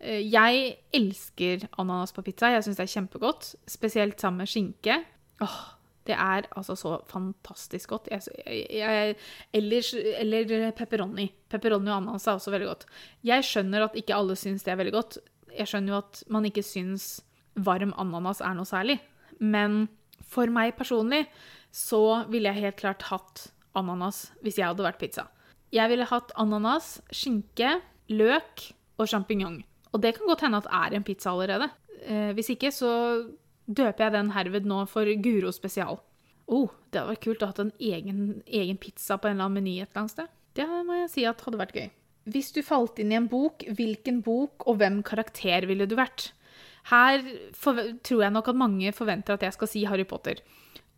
Eh, 0.00 0.22
jeg 0.26 0.76
elsker 0.96 1.68
ananas 1.80 2.14
på 2.16 2.24
pizza. 2.26 2.50
Jeg 2.52 2.66
syns 2.66 2.80
det 2.80 2.86
er 2.86 2.94
kjempegodt. 2.96 3.50
Spesielt 3.70 4.22
sammen 4.22 4.44
med 4.44 4.52
skinke. 4.52 5.00
Åh, 5.44 5.58
det 6.06 6.16
er 6.16 6.48
altså 6.56 6.76
så 6.78 6.96
fantastisk 7.10 7.94
godt. 7.94 8.10
Jeg, 8.12 8.66
jeg, 8.70 9.16
ellers, 9.56 9.92
eller 9.94 10.70
pepperoni. 10.76 11.28
Pepperoni 11.50 11.90
og 11.90 12.00
ananas 12.00 12.26
er 12.28 12.38
også 12.38 12.54
veldig 12.54 12.70
godt. 12.70 12.86
Jeg 13.26 13.46
skjønner 13.46 13.88
at 13.88 13.98
ikke 13.98 14.16
alle 14.16 14.38
syns 14.38 14.66
det 14.66 14.74
er 14.74 14.80
veldig 14.82 14.96
godt. 14.96 15.18
Jeg 15.56 15.70
skjønner 15.70 15.94
jo 15.94 16.00
at 16.04 16.22
man 16.32 16.46
ikke 16.48 16.64
syns 16.66 17.10
varm 17.56 17.94
ananas 17.98 18.42
er 18.44 18.56
noe 18.56 18.68
særlig. 18.68 18.98
Men 19.40 19.86
for 20.26 20.50
meg 20.52 20.76
personlig 20.78 21.24
så 21.74 22.24
ville 22.30 22.50
jeg 22.50 22.66
helt 22.66 22.80
klart 22.80 23.08
hatt 23.10 23.46
ananas 23.78 24.26
hvis 24.44 24.60
jeg 24.60 24.68
hadde 24.68 24.86
vært 24.86 25.00
pizza. 25.00 25.26
Jeg 25.74 25.90
ville 25.90 26.06
hatt 26.08 26.32
ananas, 26.38 26.96
skinke, 27.14 27.78
løk 28.12 28.68
og 29.00 29.10
sjampinjong. 29.10 29.60
Og 29.92 30.02
det 30.02 30.14
kan 30.16 30.28
godt 30.28 30.44
hende 30.46 30.60
at 30.62 30.68
det 30.68 30.78
er 30.78 30.96
en 30.96 31.06
pizza 31.06 31.32
allerede. 31.32 31.68
Eh, 32.04 32.30
hvis 32.36 32.52
ikke, 32.54 32.70
så 32.74 32.90
døper 33.66 34.06
jeg 34.06 34.14
den 34.14 34.32
herved 34.36 34.68
nå 34.68 34.84
for 34.90 35.08
Guro 35.22 35.52
spesial. 35.54 36.00
Oh, 36.46 36.70
det 36.90 37.00
hadde 37.00 37.14
vært 37.16 37.24
kult 37.24 37.42
å 37.42 37.50
ha 37.50 37.56
en 37.64 37.72
egen, 37.82 38.20
egen, 38.46 38.78
pizza 38.78 39.18
på 39.18 39.28
en 39.28 39.34
eller 39.34 39.48
annen 39.48 39.62
meny 39.62 39.78
et 39.80 39.90
eller 39.90 40.04
annet 40.04 40.14
sted. 40.14 40.34
Det 40.56 40.66
må 40.86 41.00
jeg 41.00 41.12
si 41.12 41.24
at 41.26 41.42
hadde 41.42 41.60
vært 41.60 41.74
gøy. 41.76 41.88
Hvis 42.30 42.52
du 42.54 42.60
falt 42.66 43.00
inn 43.02 43.12
i 43.12 43.18
en 43.18 43.28
bok, 43.30 43.64
hvilken 43.78 44.20
bok 44.26 44.66
og 44.66 44.78
hvem 44.80 45.00
karakter 45.06 45.66
ville 45.70 45.86
du 45.86 45.96
vært? 45.98 46.30
Her 46.86 47.22
tror 48.06 48.22
jeg 48.22 48.34
nok 48.34 48.52
at 48.52 48.58
mange 48.58 48.92
forventer 48.94 49.34
at 49.34 49.42
jeg 49.46 49.56
skal 49.56 49.70
si 49.70 49.82
Harry 49.90 50.06
Potter. 50.06 50.38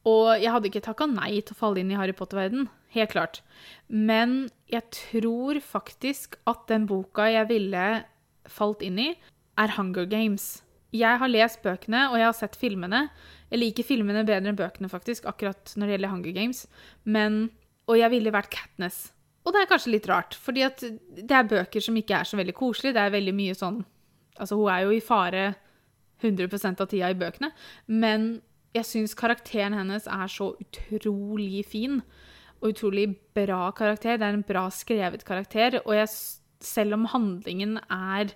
Og 0.09 0.39
jeg 0.39 0.53
hadde 0.55 0.71
ikke 0.71 0.85
takka 0.85 1.09
nei 1.11 1.41
til 1.43 1.57
å 1.57 1.59
falle 1.59 1.83
inn 1.83 1.91
i 1.93 1.99
Harry 1.99 2.15
Potter-verden, 2.17 2.69
helt 2.95 3.13
klart. 3.13 3.43
Men 3.89 4.49
jeg 4.71 4.87
tror 4.95 5.61
faktisk 5.65 6.39
at 6.49 6.65
den 6.71 6.87
boka 6.89 7.27
jeg 7.33 7.51
ville 7.51 7.85
falt 8.49 8.85
inn 8.87 9.01
i, 9.03 9.11
er 9.59 9.75
Hunger 9.75 10.07
Games. 10.09 10.63
Jeg 10.95 11.21
har 11.21 11.29
lest 11.29 11.61
bøkene, 11.65 12.07
og 12.09 12.17
jeg 12.17 12.29
har 12.31 12.37
sett 12.37 12.57
filmene. 12.57 13.09
Jeg 13.51 13.61
liker 13.61 13.85
filmene 13.85 14.25
bedre 14.29 14.53
enn 14.53 14.59
bøkene, 14.59 14.89
faktisk, 14.89 15.27
akkurat 15.29 15.75
når 15.77 15.85
det 15.85 15.97
gjelder 15.97 16.15
Hunger 16.15 16.37
Games. 16.37 16.65
Men, 17.05 17.39
og 17.91 17.99
jeg 18.01 18.13
ville 18.15 18.33
vært 18.33 18.53
Katniss. 18.55 19.09
Og 19.45 19.55
det 19.55 19.63
er 19.63 19.71
kanskje 19.71 19.95
litt 19.95 20.09
rart, 20.09 20.37
fordi 20.37 20.65
at 20.67 20.83
det 20.85 21.35
er 21.35 21.49
bøker 21.49 21.85
som 21.85 21.97
ikke 21.97 22.21
er 22.21 22.29
så 22.29 22.39
veldig 22.41 22.55
koselige. 22.57 22.97
Det 22.97 23.05
er 23.05 23.17
veldig 23.19 23.37
mye 23.37 23.57
sånn 23.59 23.81
Altså, 24.39 24.55
hun 24.55 24.69
er 24.71 24.85
jo 24.85 24.93
i 24.95 25.01
fare 25.03 25.41
100% 26.23 26.79
av 26.79 26.87
tida 26.87 27.09
i 27.11 27.17
bøkene, 27.19 27.49
men 27.91 28.29
jeg 28.77 28.87
syns 28.87 29.17
karakteren 29.19 29.77
hennes 29.77 30.09
er 30.11 30.33
så 30.33 30.53
utrolig 30.61 31.65
fin. 31.69 32.01
Og 32.59 32.73
utrolig 32.73 33.13
bra 33.37 33.69
karakter. 33.77 34.19
Det 34.19 34.27
er 34.27 34.37
en 34.37 34.47
bra 34.47 34.67
skrevet 34.75 35.25
karakter. 35.25 35.79
Og 35.85 35.95
jeg, 35.95 36.11
selv 36.65 36.99
om 36.99 37.07
handlingen 37.13 37.79
er 37.87 38.35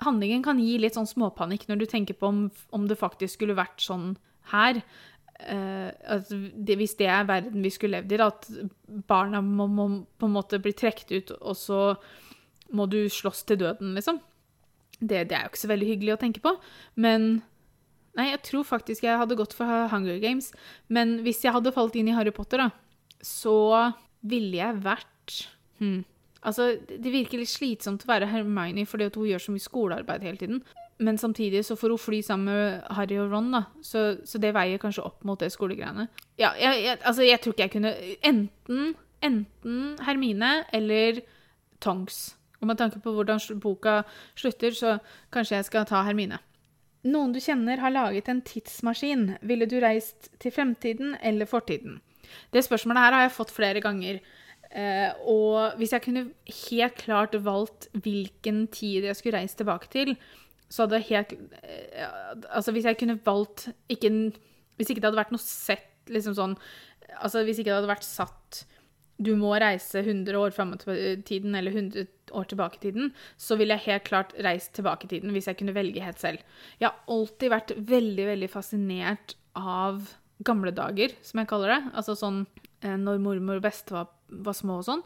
handlingen 0.00 0.42
kan 0.44 0.60
gi 0.60 0.78
litt 0.80 0.96
sånn 0.96 1.08
småpanikk 1.08 1.66
når 1.68 1.82
du 1.82 1.86
tenker 1.90 2.16
på 2.16 2.30
om, 2.30 2.42
om 2.72 2.86
det 2.88 2.98
faktisk 3.00 3.38
skulle 3.38 3.58
vært 3.58 3.82
sånn 3.84 4.14
her. 4.52 4.80
Uh, 5.40 5.88
altså 6.04 6.36
det, 6.52 6.76
hvis 6.76 6.96
det 6.98 7.08
er 7.08 7.28
verden 7.28 7.64
vi 7.64 7.72
skulle 7.72 8.00
levd 8.00 8.12
i, 8.12 8.18
da, 8.20 8.28
at 8.28 8.48
barna 9.08 9.40
må, 9.44 9.68
må, 9.72 9.86
på 10.20 10.28
en 10.28 10.34
måte 10.36 10.60
bli 10.60 10.74
trukket 10.76 11.14
ut, 11.14 11.32
og 11.40 11.56
så 11.56 11.80
må 12.76 12.86
du 12.90 13.02
slåss 13.10 13.46
til 13.48 13.62
døden, 13.64 13.94
liksom. 13.96 14.20
Det, 15.00 15.30
det, 15.30 15.32
er 15.32 15.46
jo 15.46 15.52
ikke 15.52 15.62
så 15.62 15.70
veldig 15.70 15.86
hyggelig 15.88 16.12
å 16.12 16.20
tenke 16.20 16.42
på. 16.44 16.52
Men 17.00 17.40
Nei, 18.18 18.30
jeg 18.32 18.42
tror 18.48 18.66
faktisk 18.66 19.04
jeg 19.06 19.18
hadde 19.20 19.38
gått 19.38 19.54
for 19.54 19.88
Hunger 19.92 20.18
Games. 20.22 20.50
Men 20.88 21.20
hvis 21.24 21.44
jeg 21.44 21.54
hadde 21.54 21.74
falt 21.74 21.96
inn 21.98 22.10
i 22.10 22.16
Harry 22.16 22.32
Potter, 22.34 22.64
da, 22.64 22.70
så 23.22 23.92
ville 24.26 24.58
jeg 24.58 24.80
vært 24.84 25.36
hmm, 25.80 26.00
Altså, 26.40 26.70
det 26.88 27.10
virker 27.12 27.36
litt 27.36 27.50
slitsomt 27.52 28.06
å 28.06 28.08
være 28.08 28.30
Hermione 28.30 28.86
fordi 28.88 29.10
hun 29.12 29.26
gjør 29.28 29.42
så 29.44 29.52
mye 29.52 29.60
skolearbeid 29.60 30.22
hele 30.24 30.40
tiden. 30.40 30.62
Men 31.00 31.18
samtidig 31.20 31.66
så 31.68 31.76
får 31.76 31.92
hun 31.92 32.00
fly 32.00 32.22
sammen 32.24 32.48
med 32.48 32.96
Harry 32.96 33.18
og 33.20 33.32
Ron, 33.32 33.50
da. 33.52 33.62
Så, 33.84 34.04
så 34.24 34.40
det 34.40 34.54
veier 34.56 34.80
kanskje 34.80 35.04
opp 35.04 35.20
mot 35.28 35.40
det 35.40 35.50
skolegreiene. 35.52 36.08
Ja, 36.40 36.54
jeg, 36.56 36.80
jeg, 36.84 36.98
altså, 37.04 37.24
jeg 37.28 37.40
tror 37.40 37.52
ikke 37.52 37.66
jeg 37.66 37.74
kunne 37.76 37.92
Enten, 38.32 38.94
enten 39.24 39.78
Hermine 40.06 40.52
eller 40.76 41.20
Tonks. 41.80 42.38
Og 42.60 42.68
med 42.68 42.80
tanke 42.80 43.00
på 43.00 43.12
hvordan 43.16 43.40
boka 43.60 44.02
slutter, 44.36 44.76
så 44.76 44.98
kanskje 45.32 45.60
jeg 45.60 45.68
skal 45.68 45.88
ta 45.88 46.02
Hermine. 46.04 46.40
Noen 47.08 47.32
du 47.32 47.40
kjenner 47.40 47.80
har 47.80 47.94
laget 47.94 48.28
en 48.28 48.42
tidsmaskin. 48.44 49.38
Ville 49.46 49.68
du 49.68 49.78
reist 49.80 50.28
til 50.42 50.52
fremtiden 50.52 51.14
eller 51.24 51.48
fortiden? 51.48 52.00
Det 52.52 52.62
spørsmålet 52.66 53.06
her 53.06 53.16
har 53.16 53.24
jeg 53.26 53.36
fått 53.38 53.54
flere 53.54 53.82
ganger. 53.84 54.20
Uh, 54.70 55.10
og 55.26 55.78
hvis 55.80 55.96
jeg 55.96 56.04
kunne 56.04 56.28
helt 56.68 57.00
klart 57.00 57.34
valgt 57.42 57.88
hvilken 58.04 58.68
tid 58.70 59.08
jeg 59.08 59.18
skulle 59.18 59.40
reist 59.40 59.58
tilbake 59.58 59.90
til, 59.90 60.12
så 60.70 60.84
hadde 60.84 61.00
helt 61.08 61.32
uh, 61.34 62.36
Altså 62.54 62.70
hvis 62.70 62.86
jeg 62.86 62.98
kunne 63.00 63.18
valgt 63.24 63.72
ikke, 63.90 64.30
Hvis 64.76 64.92
ikke 64.92 65.00
det 65.00 65.08
hadde 65.08 65.18
vært 65.18 65.32
noe 65.34 65.42
sett 65.42 66.06
liksom 66.06 66.36
sånn 66.38 66.54
Altså 67.18 67.42
hvis 67.42 67.58
ikke 67.58 67.72
det 67.72 67.80
hadde 67.80 67.90
vært 67.90 68.06
satt 68.06 68.60
Du 69.20 69.34
må 69.36 69.52
reise 69.60 70.00
100 70.00 70.38
år 70.40 70.54
fram 70.56 70.72
i 70.74 71.16
tiden 71.28 71.54
eller 71.58 71.74
100 71.76 72.06
år 72.36 72.46
tilbake 72.48 72.78
i 72.78 72.84
tiden, 72.86 73.10
så 73.36 73.58
ville 73.60 73.76
jeg 73.76 73.86
helt 73.88 74.06
klart 74.06 74.32
reist 74.40 74.72
tilbake 74.78 75.08
i 75.08 75.12
tiden 75.16 75.34
hvis 75.34 75.50
jeg 75.50 75.58
kunne 75.60 75.76
velge 75.76 76.04
helt 76.04 76.22
selv. 76.22 76.46
Jeg 76.80 76.88
har 76.88 77.12
alltid 77.12 77.52
vært 77.52 77.74
veldig, 77.76 78.26
veldig 78.30 78.50
fascinert 78.52 79.36
av 79.58 80.14
gamle 80.46 80.72
dager, 80.72 81.12
som 81.26 81.42
jeg 81.42 81.50
kaller 81.50 81.74
det. 81.74 81.82
Altså 81.92 82.16
sånn 82.16 82.44
uh, 82.46 82.96
når 82.96 83.20
mormor 83.20 83.60
og 83.60 83.66
beste 83.66 83.96
var 83.96 84.08
var 84.30 84.56
små 84.56 84.80
og 84.80 84.86
sånn. 84.86 85.04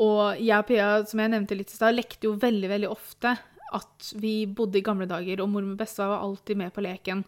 Og 0.00 0.40
jeg 0.40 0.56
og 0.56 0.68
Pia, 0.68 0.90
som 1.08 1.22
jeg 1.22 1.32
nevnte 1.32 1.56
litt 1.58 1.72
i 1.72 1.76
stad, 1.76 1.96
lekte 1.96 2.28
jo 2.28 2.36
veldig, 2.40 2.68
veldig 2.70 2.90
ofte 2.90 3.34
at 3.76 4.10
vi 4.18 4.34
bodde 4.46 4.80
i 4.80 4.84
gamle 4.86 5.06
dager, 5.10 5.42
og 5.42 5.50
mormor 5.50 5.76
og 5.76 5.82
bestefar 5.82 6.10
var 6.14 6.24
alltid 6.26 6.58
med 6.58 6.74
på 6.74 6.84
leken. 6.84 7.24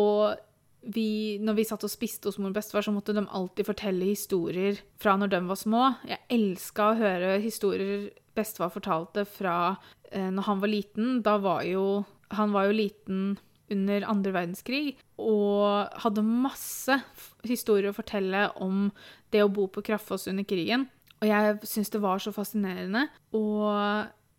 Og 0.00 0.40
vi, 0.82 1.38
når 1.42 1.58
vi 1.58 1.66
satt 1.68 1.84
og 1.84 1.92
spiste 1.92 2.30
hos 2.30 2.38
mor 2.40 2.52
og 2.52 2.56
bestefar, 2.56 2.84
så 2.86 2.92
måtte 2.94 3.14
de 3.16 3.24
alltid 3.26 3.68
fortelle 3.68 4.08
historier 4.08 4.80
fra 5.00 5.16
når 5.20 5.34
de 5.34 5.40
var 5.50 5.60
små. 5.60 5.82
Jeg 6.08 6.24
elska 6.32 6.90
å 6.90 6.98
høre 7.00 7.34
historier 7.44 8.08
bestefar 8.36 8.72
fortalte 8.72 9.26
fra 9.28 9.56
eh, 10.10 10.30
når 10.32 10.48
han 10.48 10.62
var 10.62 10.72
liten. 10.72 11.20
Da 11.26 11.36
var 11.42 11.66
jo 11.68 12.04
Han 12.30 12.52
var 12.54 12.68
jo 12.68 12.76
liten 12.78 13.38
under 13.74 14.04
andre 14.06 14.30
verdenskrig 14.30 14.92
og 15.18 15.90
hadde 15.98 16.22
masse 16.22 16.94
historier 17.42 17.90
å 17.90 17.96
fortelle 17.96 18.44
om 18.62 18.92
det 19.34 19.42
å 19.42 19.50
bo 19.50 19.66
på 19.66 19.82
Kraftfoss 19.82 20.28
under 20.30 20.46
krigen. 20.46 20.86
Og 21.18 21.26
jeg 21.26 21.58
syns 21.66 21.90
det 21.90 22.00
var 22.02 22.22
så 22.22 22.30
fascinerende. 22.30 23.08
Og 23.34 23.66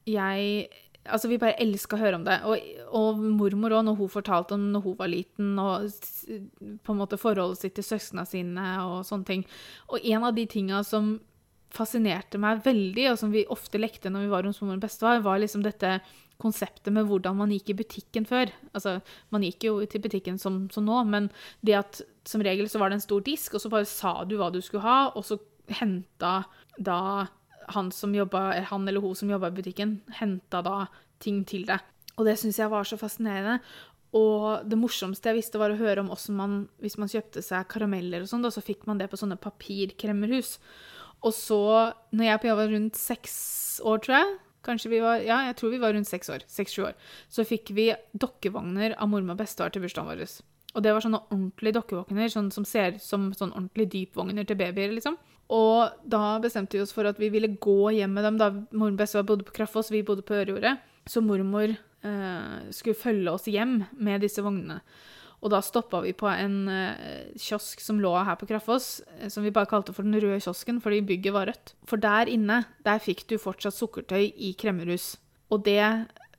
jeg 0.07 0.71
Altså, 1.09 1.31
vi 1.31 1.39
bare 1.41 1.57
elska 1.61 1.97
å 1.97 2.01
høre 2.01 2.19
om 2.19 2.25
det. 2.27 2.37
Og, 2.45 2.69
og 2.97 3.21
mormor 3.39 3.73
òg, 3.73 3.85
når 3.87 3.97
hun 3.97 4.11
fortalte 4.13 4.53
om 4.57 4.67
når 4.73 4.85
hun 4.85 4.97
var 4.99 5.09
liten, 5.09 5.51
og 5.57 5.89
på 6.85 6.93
en 6.93 6.99
måte 6.99 7.19
forholdet 7.21 7.63
sitt 7.63 7.75
til 7.79 7.87
søsknene 7.87 8.27
sine 8.29 8.67
og 8.85 9.01
sånne 9.07 9.27
ting. 9.27 9.45
Og 9.89 10.05
en 10.13 10.27
av 10.29 10.37
de 10.37 10.45
tinga 10.49 10.83
som 10.85 11.15
fascinerte 11.71 12.39
meg 12.41 12.61
veldig, 12.65 13.07
og 13.13 13.19
som 13.19 13.31
vi 13.33 13.47
ofte 13.49 13.79
lekte 13.79 14.11
når 14.11 14.27
vi 14.27 14.33
var 14.33 14.47
hos 14.47 14.59
mormor 14.61 14.77
og 14.77 14.85
bestefar, 14.85 15.23
var 15.25 15.41
liksom 15.41 15.63
dette 15.65 15.97
konseptet 16.41 16.89
med 16.93 17.05
hvordan 17.09 17.37
man 17.37 17.51
gikk 17.53 17.71
i 17.71 17.77
butikken 17.81 18.25
før. 18.27 18.51
Altså, 18.75 18.97
man 19.33 19.45
gikk 19.45 19.67
jo 19.69 19.75
til 19.89 20.03
butikken 20.03 20.39
som, 20.41 20.65
som, 20.73 20.85
nå, 20.87 21.03
men 21.09 21.29
det 21.65 21.77
at 21.79 22.01
som 22.27 22.43
regel 22.45 22.69
så 22.69 22.81
var 22.81 22.91
det 22.91 22.99
en 22.99 23.05
stor 23.05 23.23
disk, 23.25 23.55
og 23.55 23.63
så 23.63 23.71
bare 23.73 23.89
sa 23.89 24.15
du 24.25 24.37
hva 24.39 24.51
du 24.53 24.59
skulle 24.61 24.85
ha, 24.85 24.99
og 25.15 25.25
så 25.25 25.39
henta 25.71 26.41
da 26.77 27.01
han, 27.75 27.91
jobbet, 27.91 28.67
han 28.71 28.87
eller 28.87 29.03
hun 29.03 29.15
som 29.15 29.31
jobba 29.31 29.51
i 29.51 29.57
butikken, 29.61 29.99
henta 30.19 30.61
da 30.65 30.85
ting 31.21 31.43
til 31.45 31.65
deg. 31.69 31.79
Og 32.17 32.27
det 32.27 32.37
syns 32.39 32.59
jeg 32.59 32.71
var 32.71 32.87
så 32.87 32.97
fascinerende. 32.99 33.61
Og 34.17 34.67
det 34.67 34.75
morsomste 34.79 35.31
jeg 35.31 35.39
visste, 35.39 35.59
var 35.61 35.71
å 35.71 35.79
høre 35.79 36.03
om 36.03 36.09
hvordan 36.11 36.37
man, 36.37 36.55
hvis 36.83 36.97
man 36.99 37.11
kjøpte 37.11 37.43
seg 37.45 37.69
karameller 37.71 38.25
og 38.25 38.31
sånn, 38.31 38.47
så 38.51 38.63
fikk 38.63 38.83
man 38.89 38.99
det 38.99 39.07
på 39.11 39.19
sånne 39.19 39.39
papirkremmerhus. 39.39 40.57
Og 41.21 41.35
så, 41.37 41.63
når 42.11 42.27
jeg 42.27 42.55
var 42.57 42.71
rundt 42.73 42.99
seks 42.99 43.35
år, 43.87 44.01
tror 44.03 44.17
jeg, 44.19 44.39
Kanskje 44.61 44.91
vi 44.91 44.99
var, 45.01 45.21
ja, 45.25 45.39
jeg 45.47 45.55
tror 45.57 45.71
vi 45.73 45.81
var 45.81 45.95
rundt 45.95 46.05
seks 46.05 46.29
år. 46.29 46.43
Seks-sju 46.45 46.83
år. 46.85 46.97
Så 47.33 47.45
fikk 47.49 47.71
vi 47.73 47.87
dokkevogner 48.13 48.93
av 48.93 49.09
mormor 49.09 49.33
og 49.33 49.41
bestefar 49.41 49.73
til 49.73 49.81
bursdagen 49.81 50.11
vår. 50.11 50.21
Og 50.75 50.85
det 50.85 50.93
var 50.93 51.03
sånne 51.03 51.23
ordentlige 51.31 51.79
dokkevogner, 51.79 52.29
sånn 52.31 52.51
som 52.53 52.67
ser 52.67 52.95
ut 52.95 53.03
som 53.03 53.31
sånn 53.35 53.55
ordentlig 53.55 53.89
dypvogner 53.95 54.45
til 54.47 54.59
babyer, 54.59 54.93
liksom. 54.93 55.17
Og 55.51 56.03
da 56.07 56.39
bestemte 56.43 56.77
vi 56.77 56.83
oss 56.83 56.93
for 56.95 57.07
at 57.09 57.19
vi 57.19 57.31
ville 57.33 57.51
gå 57.59 57.91
hjem 57.97 58.13
med 58.15 58.27
dem. 58.27 58.39
Da 58.39 58.51
mormor 58.71 58.95
og 58.95 58.99
bestefar 59.01 59.27
bodde 59.27 59.47
på 59.47 59.55
Kraftfoss, 59.57 59.91
vi 59.91 60.03
bodde 60.07 60.23
på 60.23 60.37
Ørjordet. 60.39 60.77
Så 61.09 61.23
mormor 61.25 61.73
eh, 61.73 62.69
skulle 62.71 62.99
følge 62.99 63.33
oss 63.33 63.49
hjem 63.51 63.81
med 63.99 64.23
disse 64.23 64.43
vognene. 64.45 64.79
Og 65.41 65.49
da 65.49 65.57
stoppa 65.65 66.03
vi 66.05 66.13
på 66.13 66.29
en 66.29 66.69
eh, 66.69 67.33
kiosk 67.41 67.81
som 67.81 67.99
lå 67.99 68.13
her 68.23 68.37
på 68.39 68.47
Kraftfoss, 68.47 69.01
eh, 69.17 69.27
som 69.33 69.43
vi 69.43 69.53
bare 69.53 69.69
kalte 69.69 69.95
for 69.95 70.07
Den 70.07 70.21
røde 70.21 70.39
kiosken 70.39 70.79
fordi 70.83 71.01
bygget 71.09 71.35
var 71.35 71.49
rødt. 71.49 71.75
For 71.89 71.99
der 71.99 72.31
inne, 72.31 72.61
der 72.85 73.01
fikk 73.01 73.25
du 73.27 73.39
fortsatt 73.41 73.75
sukkertøy 73.75 74.29
i 74.31 74.53
kremmerhus. 74.57 75.15
Og 75.51 75.65
det 75.65 75.81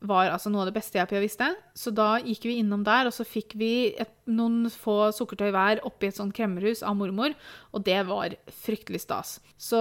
var 0.02 0.32
altså 0.32 0.50
noe 0.50 0.64
av 0.64 0.70
det 0.70 0.76
beste 0.76 0.98
jeg 0.98 1.22
visste. 1.22 1.48
Så 1.78 1.92
da 1.94 2.16
gikk 2.22 2.46
vi 2.48 2.58
innom 2.60 2.82
der, 2.86 3.08
og 3.08 3.14
så 3.14 3.26
fikk 3.26 3.56
vi 3.60 3.92
et, 4.00 4.12
noen 4.30 4.66
få 4.70 5.12
sukkertøy 5.14 5.50
hver 5.54 5.82
oppi 5.88 6.10
et 6.10 6.18
sånt 6.18 6.34
kremmerhus 6.36 6.82
av 6.86 6.98
mormor, 6.98 7.36
og 7.72 7.86
det 7.86 8.00
var 8.08 8.36
fryktelig 8.64 9.04
stas. 9.04 9.38
Så 9.56 9.80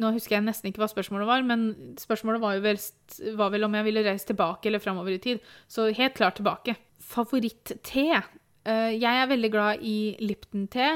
nå 0.00 0.12
husker 0.14 0.38
jeg 0.38 0.46
nesten 0.46 0.70
ikke 0.70 0.80
hva 0.82 0.88
spørsmålet 0.90 1.28
var, 1.28 1.42
men 1.44 1.66
spørsmålet 2.00 2.42
var 2.42 2.62
vel, 2.64 2.78
var 3.36 3.52
vel 3.52 3.66
om 3.66 3.74
jeg 3.76 3.88
ville 3.88 4.04
reise 4.06 4.30
tilbake 4.30 4.70
eller 4.70 4.82
framover 4.82 5.16
i 5.16 5.22
tid. 5.22 5.42
Så 5.68 5.90
helt 5.92 6.16
klart 6.16 6.38
tilbake 6.40 6.78
favoritt-te. 7.12 8.06
Eh, 8.62 8.92
jeg 8.94 9.18
er 9.18 9.28
veldig 9.28 9.50
glad 9.52 9.82
i 9.84 10.14
Lipton-te, 10.22 10.88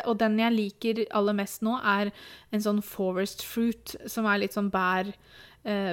og 0.00 0.14
den 0.22 0.38
jeg 0.40 0.56
liker 0.56 1.02
aller 1.16 1.36
mest 1.36 1.62
nå, 1.66 1.76
er 1.78 2.10
en 2.50 2.64
sånn 2.64 2.80
forest 2.82 3.44
fruit, 3.46 3.94
som 4.08 4.26
er 4.26 4.42
litt 4.42 4.56
sånn 4.56 4.72
bær, 4.72 5.12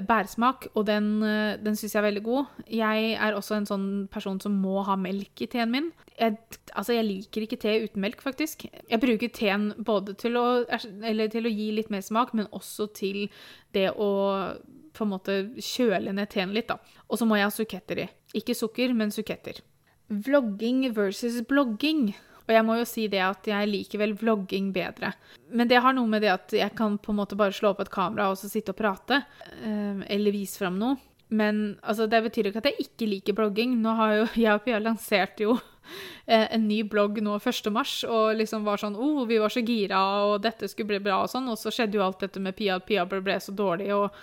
bærsmak, 0.07 0.69
og 0.75 0.85
den, 0.87 1.23
eh, 1.23 1.57
den 1.59 1.75
syns 1.75 1.93
jeg 1.93 1.99
er 1.99 2.07
veldig 2.07 2.23
god. 2.23 2.45
Jeg 2.71 3.11
er 3.19 3.35
også 3.35 3.57
en 3.57 3.67
sånn 3.67 3.87
person 4.11 4.39
som 4.39 4.55
må 4.55 4.83
ha 4.87 4.95
melk 4.95 5.41
i 5.43 5.49
teen 5.51 5.71
min. 5.71 5.91
Jeg, 6.17 6.37
altså, 6.73 6.95
jeg 6.95 7.05
liker 7.05 7.43
ikke 7.43 7.59
te 7.59 7.73
uten 7.83 8.01
melk, 8.01 8.21
faktisk. 8.23 8.65
Jeg 8.89 9.01
bruker 9.03 9.27
teen 9.33 9.73
både 9.77 10.15
til 10.15 10.39
å, 10.39 10.63
til 10.65 11.49
å 11.49 11.51
gi 11.51 11.71
litt 11.75 11.91
mer 11.91 12.01
smak, 12.01 12.33
men 12.33 12.47
også 12.55 12.87
til 12.95 13.27
det 13.75 13.91
å 13.91 14.11
på 14.97 15.05
en 15.05 15.11
måte 15.11 15.33
kjøle 15.61 16.13
ned 16.15 16.31
teen 16.33 16.55
litt, 16.55 16.71
da. 16.71 16.79
Og 17.11 17.19
så 17.19 17.27
må 17.27 17.37
jeg 17.37 17.45
ha 17.45 17.53
suketter 17.53 18.01
i. 18.01 18.07
Ikke 18.39 18.55
sukker, 18.57 18.95
men 18.97 19.13
suketter. 19.13 19.59
Vlogging 20.09 20.87
versus 20.95 21.41
blogging. 21.45 22.15
Og 22.47 22.53
jeg 22.55 22.63
må 22.63 22.77
jo 22.79 22.87
si 22.87 23.07
det 23.11 23.19
at 23.23 23.47
jeg 23.49 23.67
liker 23.69 24.01
vel 24.01 24.15
vlogging 24.17 24.71
bedre. 24.75 25.11
Men 25.51 25.67
det 25.67 25.81
har 25.83 25.95
noe 25.95 26.07
med 26.07 26.23
det 26.23 26.31
at 26.31 26.55
jeg 26.55 26.73
kan 26.77 26.95
på 26.99 27.11
en 27.11 27.19
måte 27.19 27.37
bare 27.39 27.55
slå 27.55 27.73
opp 27.73 27.83
et 27.83 27.91
kamera 27.93 28.29
og 28.31 28.39
så 28.39 28.49
sitte 28.51 28.71
og 28.71 28.79
prate. 28.79 29.21
Eh, 29.59 30.05
eller 30.15 30.35
vise 30.35 30.59
fram 30.61 30.79
noe. 30.79 30.95
Men 31.27 31.75
altså, 31.83 32.07
det 32.07 32.21
betyr 32.23 32.49
ikke 32.49 32.61
at 32.63 32.69
jeg 32.71 32.87
ikke 32.87 33.09
liker 33.11 33.35
blogging. 33.35 33.75
Nå 33.83 33.95
har 33.99 34.13
jo 34.15 34.27
jeg 34.45 34.53
og 34.53 34.63
Pia 34.63 34.79
lansert 34.79 35.43
jo 35.43 35.57
eh, 35.57 36.47
en 36.47 36.67
ny 36.69 36.81
blogg 36.87 37.19
nå 37.23 37.35
1. 37.39 37.71
mars, 37.75 37.99
og 38.07 38.37
liksom 38.39 38.67
var 38.67 38.79
sånn 38.81 38.95
oh, 38.95 39.25
vi 39.27 39.41
var 39.43 39.53
så 39.53 39.63
gira, 39.65 40.01
og 40.27 40.41
dette 40.45 40.71
skulle 40.71 40.95
bli 40.95 41.03
bra 41.09 41.21
og 41.25 41.31
sånn. 41.33 41.49
Og 41.51 41.59
så 41.59 41.73
skjedde 41.73 41.99
jo 41.99 42.05
alt 42.05 42.23
dette 42.23 42.43
med 42.43 42.55
Pia, 42.55 42.79
at 42.79 42.87
Pia 42.87 43.05
ble 43.07 43.39
så 43.43 43.55
dårlig 43.55 43.91
og 43.95 44.15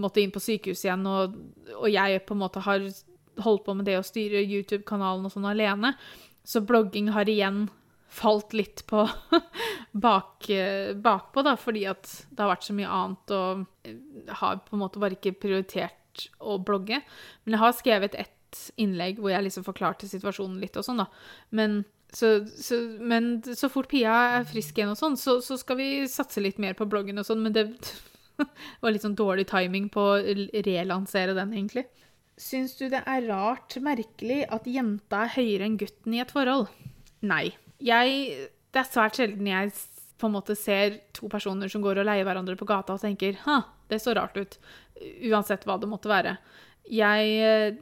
måtte 0.00 0.22
inn 0.22 0.34
på 0.34 0.42
sykehus 0.42 0.84
igjen, 0.84 1.06
og, 1.08 1.32
og 1.80 1.88
jeg 1.90 2.20
på 2.28 2.36
en 2.36 2.44
måte 2.44 2.62
har 2.62 2.84
holdt 3.40 3.64
på 3.66 3.74
med 3.74 3.88
det 3.88 3.96
å 3.98 4.06
styre 4.06 4.42
YouTube-kanalen 4.44 5.24
og 5.26 5.32
sånn 5.32 5.48
alene. 5.48 5.94
Så 6.44 6.62
blogging 6.66 7.10
har 7.14 7.28
igjen 7.28 7.68
falt 8.10 8.52
litt 8.56 8.82
på 8.90 9.04
bak, 10.04 10.48
bakpå, 10.96 11.44
da, 11.46 11.54
fordi 11.60 11.84
at 11.90 12.10
det 12.30 12.42
har 12.42 12.50
vært 12.50 12.66
så 12.66 12.74
mye 12.74 12.90
annet 12.90 13.34
og 13.36 13.64
har 14.40 14.60
på 14.66 14.74
en 14.74 14.82
måte 14.82 15.02
bare 15.02 15.18
ikke 15.18 15.36
prioritert 15.38 16.26
å 16.42 16.58
blogge. 16.58 16.98
Men 17.44 17.56
jeg 17.56 17.62
har 17.62 17.78
skrevet 17.78 18.18
ett 18.18 18.36
innlegg 18.82 19.20
hvor 19.22 19.30
jeg 19.30 19.46
liksom 19.46 19.66
forklarte 19.66 20.10
situasjonen 20.10 20.58
litt 20.62 20.76
og 20.78 20.86
sånn, 20.86 21.04
da. 21.04 21.06
Men 21.54 21.82
så, 22.10 22.40
så, 22.58 22.80
men 22.98 23.36
så 23.46 23.70
fort 23.70 23.88
Pia 23.90 24.14
er 24.40 24.48
frisk 24.48 24.78
igjen 24.78 24.90
og 24.90 24.98
sånn, 24.98 25.16
så, 25.20 25.38
så, 25.44 25.54
skal 25.60 25.78
vi 25.78 25.90
satse 26.10 26.42
litt 26.42 26.58
mer 26.58 26.74
på 26.78 26.88
bloggen 26.90 27.22
og 27.22 27.26
sånn, 27.28 27.44
men 27.44 27.54
det 27.54 27.68
var 28.82 28.90
litt 28.90 29.06
sånn 29.06 29.18
dårlig 29.18 29.46
timing 29.50 29.86
på 29.94 30.06
å 30.16 30.20
relansere 30.66 31.36
den, 31.38 31.54
egentlig. 31.54 31.86
Syns 32.40 32.72
du 32.78 32.86
det 32.88 33.02
er 33.04 33.26
rart, 33.28 33.76
merkelig, 33.84 34.44
at 34.48 34.68
jenta 34.68 35.26
er 35.26 35.34
høyere 35.34 35.66
enn 35.68 35.76
gutten 35.80 36.16
i 36.16 36.22
et 36.22 36.32
forhold? 36.32 36.70
Nei. 37.20 37.50
Jeg 37.80 38.48
Det 38.70 38.80
er 38.80 38.86
svært 38.86 39.18
sjelden 39.18 39.48
jeg 39.50 39.72
på 40.20 40.28
en 40.28 40.36
måte 40.36 40.54
ser 40.56 41.00
to 41.16 41.28
personer 41.32 41.70
som 41.72 41.82
går 41.82 42.00
og 42.00 42.06
leier 42.06 42.26
hverandre 42.28 42.56
på 42.60 42.68
gata 42.68 42.94
og 42.94 43.02
tenker 43.02 43.38
ha, 43.46 43.62
det 43.88 43.98
så 44.02 44.14
rart 44.14 44.36
ut. 44.36 44.58
Uansett 45.26 45.64
hva 45.66 45.78
det 45.80 45.88
måtte 45.90 46.10
være. 46.12 46.36
Jeg 46.92 47.32
eh, 47.40 47.78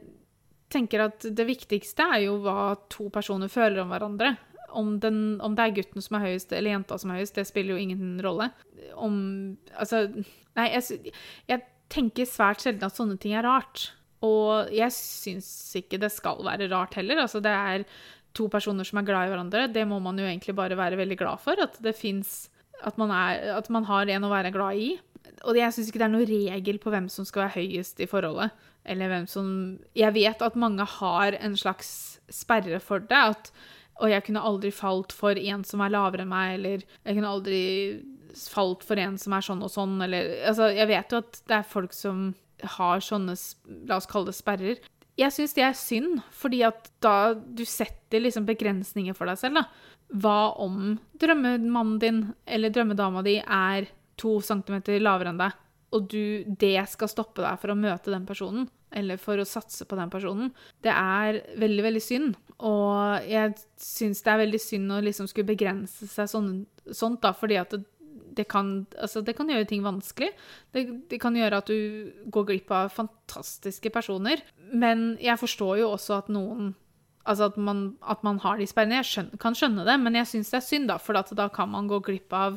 tenker 0.71 1.03
at 1.09 1.27
det 1.35 1.45
viktigste 1.47 2.07
er 2.15 2.23
jo 2.27 2.37
hva 2.43 2.73
to 2.91 3.09
personer 3.13 3.51
føler 3.51 3.83
om 3.83 3.91
hverandre. 3.93 4.33
Om, 4.69 4.95
den, 5.03 5.19
om, 5.41 5.55
det 5.57 5.65
er 5.65 5.75
gutten 5.79 6.05
som 6.05 6.17
er 6.17 6.27
høyest 6.27 6.51
eller 6.53 6.75
jenta 6.75 6.97
som 7.01 7.11
er 7.11 7.21
høyest, 7.21 7.37
det 7.39 7.47
spiller 7.49 7.75
jo 7.75 7.83
ingen 7.83 8.19
rolle. 8.23 8.51
Om 8.95 9.15
Altså, 9.75 10.05
nei, 10.57 10.67
jeg, 10.75 11.13
jeg 11.49 11.65
tenker 11.89 12.29
svært 12.29 12.63
sjelden 12.63 12.85
at 12.87 12.97
sånne 12.97 13.17
ting 13.21 13.33
er 13.37 13.47
rart. 13.47 13.89
Og 14.25 14.71
jeg 14.75 14.91
syns 14.95 15.49
ikke 15.79 15.99
det 16.01 16.11
skal 16.11 16.41
være 16.45 16.69
rart 16.71 16.97
heller. 16.99 17.23
Altså, 17.23 17.41
det 17.43 17.51
er 17.53 17.85
to 18.35 18.47
personer 18.51 18.87
som 18.87 18.99
er 18.99 19.07
glad 19.07 19.27
i 19.27 19.33
hverandre. 19.33 19.67
Det 19.73 19.85
må 19.87 19.99
man 20.03 20.19
jo 20.19 20.27
egentlig 20.27 20.55
bare 20.57 20.77
være 20.77 20.99
veldig 20.99 21.17
glad 21.19 21.41
for. 21.43 21.59
At 21.61 21.79
det 21.83 21.95
fins 21.97 22.49
at, 22.83 22.95
at, 22.99 23.69
man 23.69 23.87
har 23.87 24.11
en 24.11 24.27
å 24.27 24.31
være 24.31 24.53
glad 24.55 24.79
i. 24.79 24.91
Og 25.47 25.57
jeg 25.57 25.75
syns 25.75 25.89
ikke 25.89 26.01
det 26.01 26.09
er 26.09 26.13
noen 26.13 26.29
regel 26.29 26.79
på 26.83 26.91
hvem 26.93 27.09
som 27.11 27.27
skal 27.27 27.47
være 27.47 27.63
høyest 27.63 27.99
i 28.03 28.09
forholdet. 28.09 28.55
Eller 28.89 29.11
hvem 29.11 29.27
som 29.29 29.49
Jeg 29.95 30.15
vet 30.15 30.41
at 30.41 30.55
mange 30.59 30.85
har 30.99 31.35
en 31.39 31.57
slags 31.59 32.19
sperre 32.31 32.79
for 32.83 33.03
det. 33.03 33.25
At 33.35 33.51
og 33.99 34.07
jeg 34.13 34.23
kunne 34.27 34.43
aldri 34.47 34.71
falt 34.71 35.13
for 35.15 35.35
en 35.35 35.65
som 35.67 35.81
er 35.83 35.91
lavere 35.91 36.23
enn 36.23 36.31
meg, 36.31 36.53
eller 36.55 36.83
jeg 36.85 37.17
kunne 37.17 37.31
aldri 37.33 37.63
falt 38.47 38.85
for 38.87 39.01
en 39.01 39.17
som 39.19 39.33
er 39.35 39.43
sånn 39.43 39.65
og 39.65 39.71
sånn, 39.73 39.97
eller 40.05 40.29
Altså, 40.47 40.69
jeg 40.71 40.87
vet 40.87 41.11
jo 41.11 41.19
at 41.19 41.41
det 41.49 41.57
er 41.57 41.67
folk 41.67 41.95
som 41.95 42.29
har 42.77 43.03
sånne, 43.03 43.35
la 43.89 43.99
oss 43.99 44.09
kalle 44.09 44.31
det 44.31 44.37
sperrer. 44.37 44.81
Jeg 45.19 45.35
syns 45.35 45.55
det 45.55 45.65
er 45.67 45.77
synd, 45.77 46.19
fordi 46.31 46.61
at 46.67 46.91
da 47.03 47.33
du 47.35 47.65
setter 47.67 48.23
liksom 48.23 48.47
begrensninger 48.47 49.15
for 49.17 49.29
deg 49.29 49.39
selv, 49.41 49.59
da. 49.59 49.65
Hva 50.23 50.55
om 50.63 50.95
drømmemannen 51.21 51.97
din 52.01 52.21
eller 52.49 52.71
drømmedama 52.73 53.21
di 53.25 53.37
er 53.43 53.89
to 54.19 54.39
centimeter 54.43 54.99
lavere 55.01 55.33
enn 55.33 55.41
deg, 55.41 55.57
og 55.95 56.05
du, 56.11 56.45
det 56.61 56.77
skal 56.91 57.09
stoppe 57.11 57.43
deg 57.43 57.59
for 57.61 57.73
å 57.73 57.77
møte 57.77 58.13
den 58.13 58.27
personen, 58.29 58.67
eller 58.95 59.19
for 59.21 59.41
å 59.41 59.47
satse 59.47 59.85
på 59.89 59.97
den 59.99 60.11
personen? 60.13 60.51
Det 60.85 60.93
er 60.93 61.41
veldig, 61.61 61.83
veldig 61.85 62.03
synd. 62.03 62.35
Og 62.65 63.29
jeg 63.29 63.55
syns 63.79 64.23
det 64.25 64.33
er 64.33 64.43
veldig 64.43 64.61
synd 64.61 64.93
å 64.93 64.99
liksom 65.03 65.29
skulle 65.29 65.51
begrense 65.51 66.09
seg 66.09 66.29
sånn, 66.31 66.51
sånt, 66.91 67.21
da, 67.25 67.33
fordi 67.37 67.59
at 67.61 67.73
det, 67.75 67.83
det 68.35 68.45
kan, 68.51 68.85
altså 68.99 69.21
det 69.25 69.35
kan, 69.37 69.49
gjøre 69.49 69.67
ting 69.69 69.85
vanskelig. 69.85 70.29
Det, 70.75 70.85
det, 71.11 71.19
kan 71.21 71.37
gjøre 71.37 71.61
at 71.61 71.69
du 71.69 72.11
går 72.31 72.49
glipp 72.51 72.73
av 72.75 72.91
fantastiske 72.93 73.91
personer. 73.93 74.43
Men 74.71 75.15
jeg 75.21 75.39
forstår 75.41 75.81
jo 75.83 75.95
også 75.95 76.21
at 76.21 76.31
noen 76.33 76.75
Altså 77.29 77.49
at 77.49 77.57
man, 77.61 77.81
at 78.09 78.23
man 78.25 78.39
har 78.41 78.57
de 78.57 78.65
sperrene. 78.65 78.95
Jeg 79.03 79.05
skjønner, 79.05 79.37
kan 79.43 79.53
skjønne 79.53 79.83
det, 79.85 79.97
men 80.01 80.15
jeg 80.17 80.29
syns 80.31 80.49
det 80.49 80.55
er 80.57 80.63
synd, 80.65 80.87
da. 80.89 80.95
For 80.97 81.13
da 81.37 81.49
kan 81.53 81.69
man 81.69 81.89
gå 81.91 81.99
glipp 82.07 82.33
av 82.33 82.55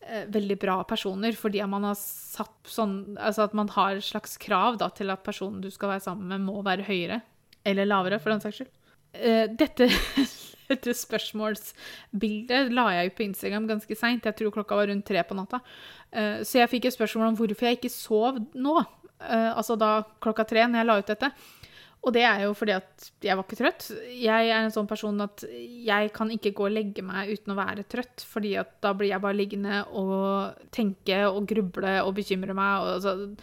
eh, 0.00 0.24
veldig 0.32 0.56
bra 0.58 0.78
personer 0.88 1.36
fordi 1.38 1.60
man 1.70 1.84
har 1.86 1.94
satt 2.00 2.72
sånn 2.72 2.94
Altså 3.20 3.44
at 3.44 3.54
man 3.54 3.70
har 3.76 4.00
et 4.00 4.08
slags 4.08 4.34
krav 4.40 4.80
da, 4.80 4.88
til 4.96 5.12
at 5.14 5.22
personen 5.22 5.60
du 5.62 5.68
skal 5.70 5.92
være 5.92 6.06
sammen 6.08 6.32
med, 6.32 6.48
må 6.48 6.64
være 6.66 6.88
høyere. 6.88 7.20
Eller 7.62 7.86
lavere, 7.86 8.18
for 8.18 8.34
den 8.34 8.42
saks 8.42 8.62
skyld. 8.62 8.72
Eh, 9.14 9.46
dette 9.60 9.90
dette 10.70 10.94
spørsmålsbildet 10.96 12.72
la 12.74 12.86
jeg 12.96 13.10
ut 13.10 13.18
på 13.18 13.26
Instagram 13.28 13.68
ganske 13.70 13.98
seint. 13.98 14.26
Jeg 14.26 14.38
tror 14.38 14.54
klokka 14.54 14.78
var 14.78 14.90
rundt 14.90 15.06
tre 15.08 15.22
på 15.26 15.36
natta. 15.38 15.62
Eh, 16.10 16.40
så 16.46 16.62
jeg 16.62 16.72
fikk 16.74 16.88
et 16.88 16.96
spørsmål 16.96 17.32
om 17.32 17.40
hvorfor 17.40 17.68
jeg 17.68 17.80
ikke 17.80 17.92
sov 17.92 18.40
nå. 18.54 18.76
Eh, 19.20 19.50
altså 19.52 19.76
da 19.80 20.00
klokka 20.22 20.46
tre, 20.48 20.66
når 20.66 20.82
jeg 20.82 20.90
la 20.90 21.00
ut 21.00 21.10
dette. 21.14 21.32
Og 22.00 22.14
det 22.16 22.22
er 22.24 22.46
jo 22.46 22.54
fordi 22.56 22.72
at 22.72 23.10
jeg 23.20 23.36
var 23.36 23.44
ikke 23.44 23.58
trøtt. 23.58 23.90
Jeg 24.16 24.48
er 24.48 24.62
en 24.62 24.72
sånn 24.72 24.88
person 24.88 25.20
at 25.20 25.42
jeg 25.44 26.12
kan 26.16 26.30
ikke 26.32 26.54
gå 26.56 26.64
og 26.70 26.72
legge 26.72 27.04
meg 27.04 27.28
uten 27.34 27.52
å 27.52 27.58
være 27.58 27.84
trøtt, 27.92 28.24
fordi 28.24 28.54
at 28.60 28.72
da 28.80 28.94
blir 28.96 29.12
jeg 29.12 29.20
bare 29.20 29.36
liggende 29.36 29.82
og 30.00 30.62
tenke 30.72 31.18
og 31.28 31.44
gruble 31.50 31.98
og 32.00 32.14
bekymre 32.16 32.56
meg. 32.56 32.88
Altså, 32.96 33.34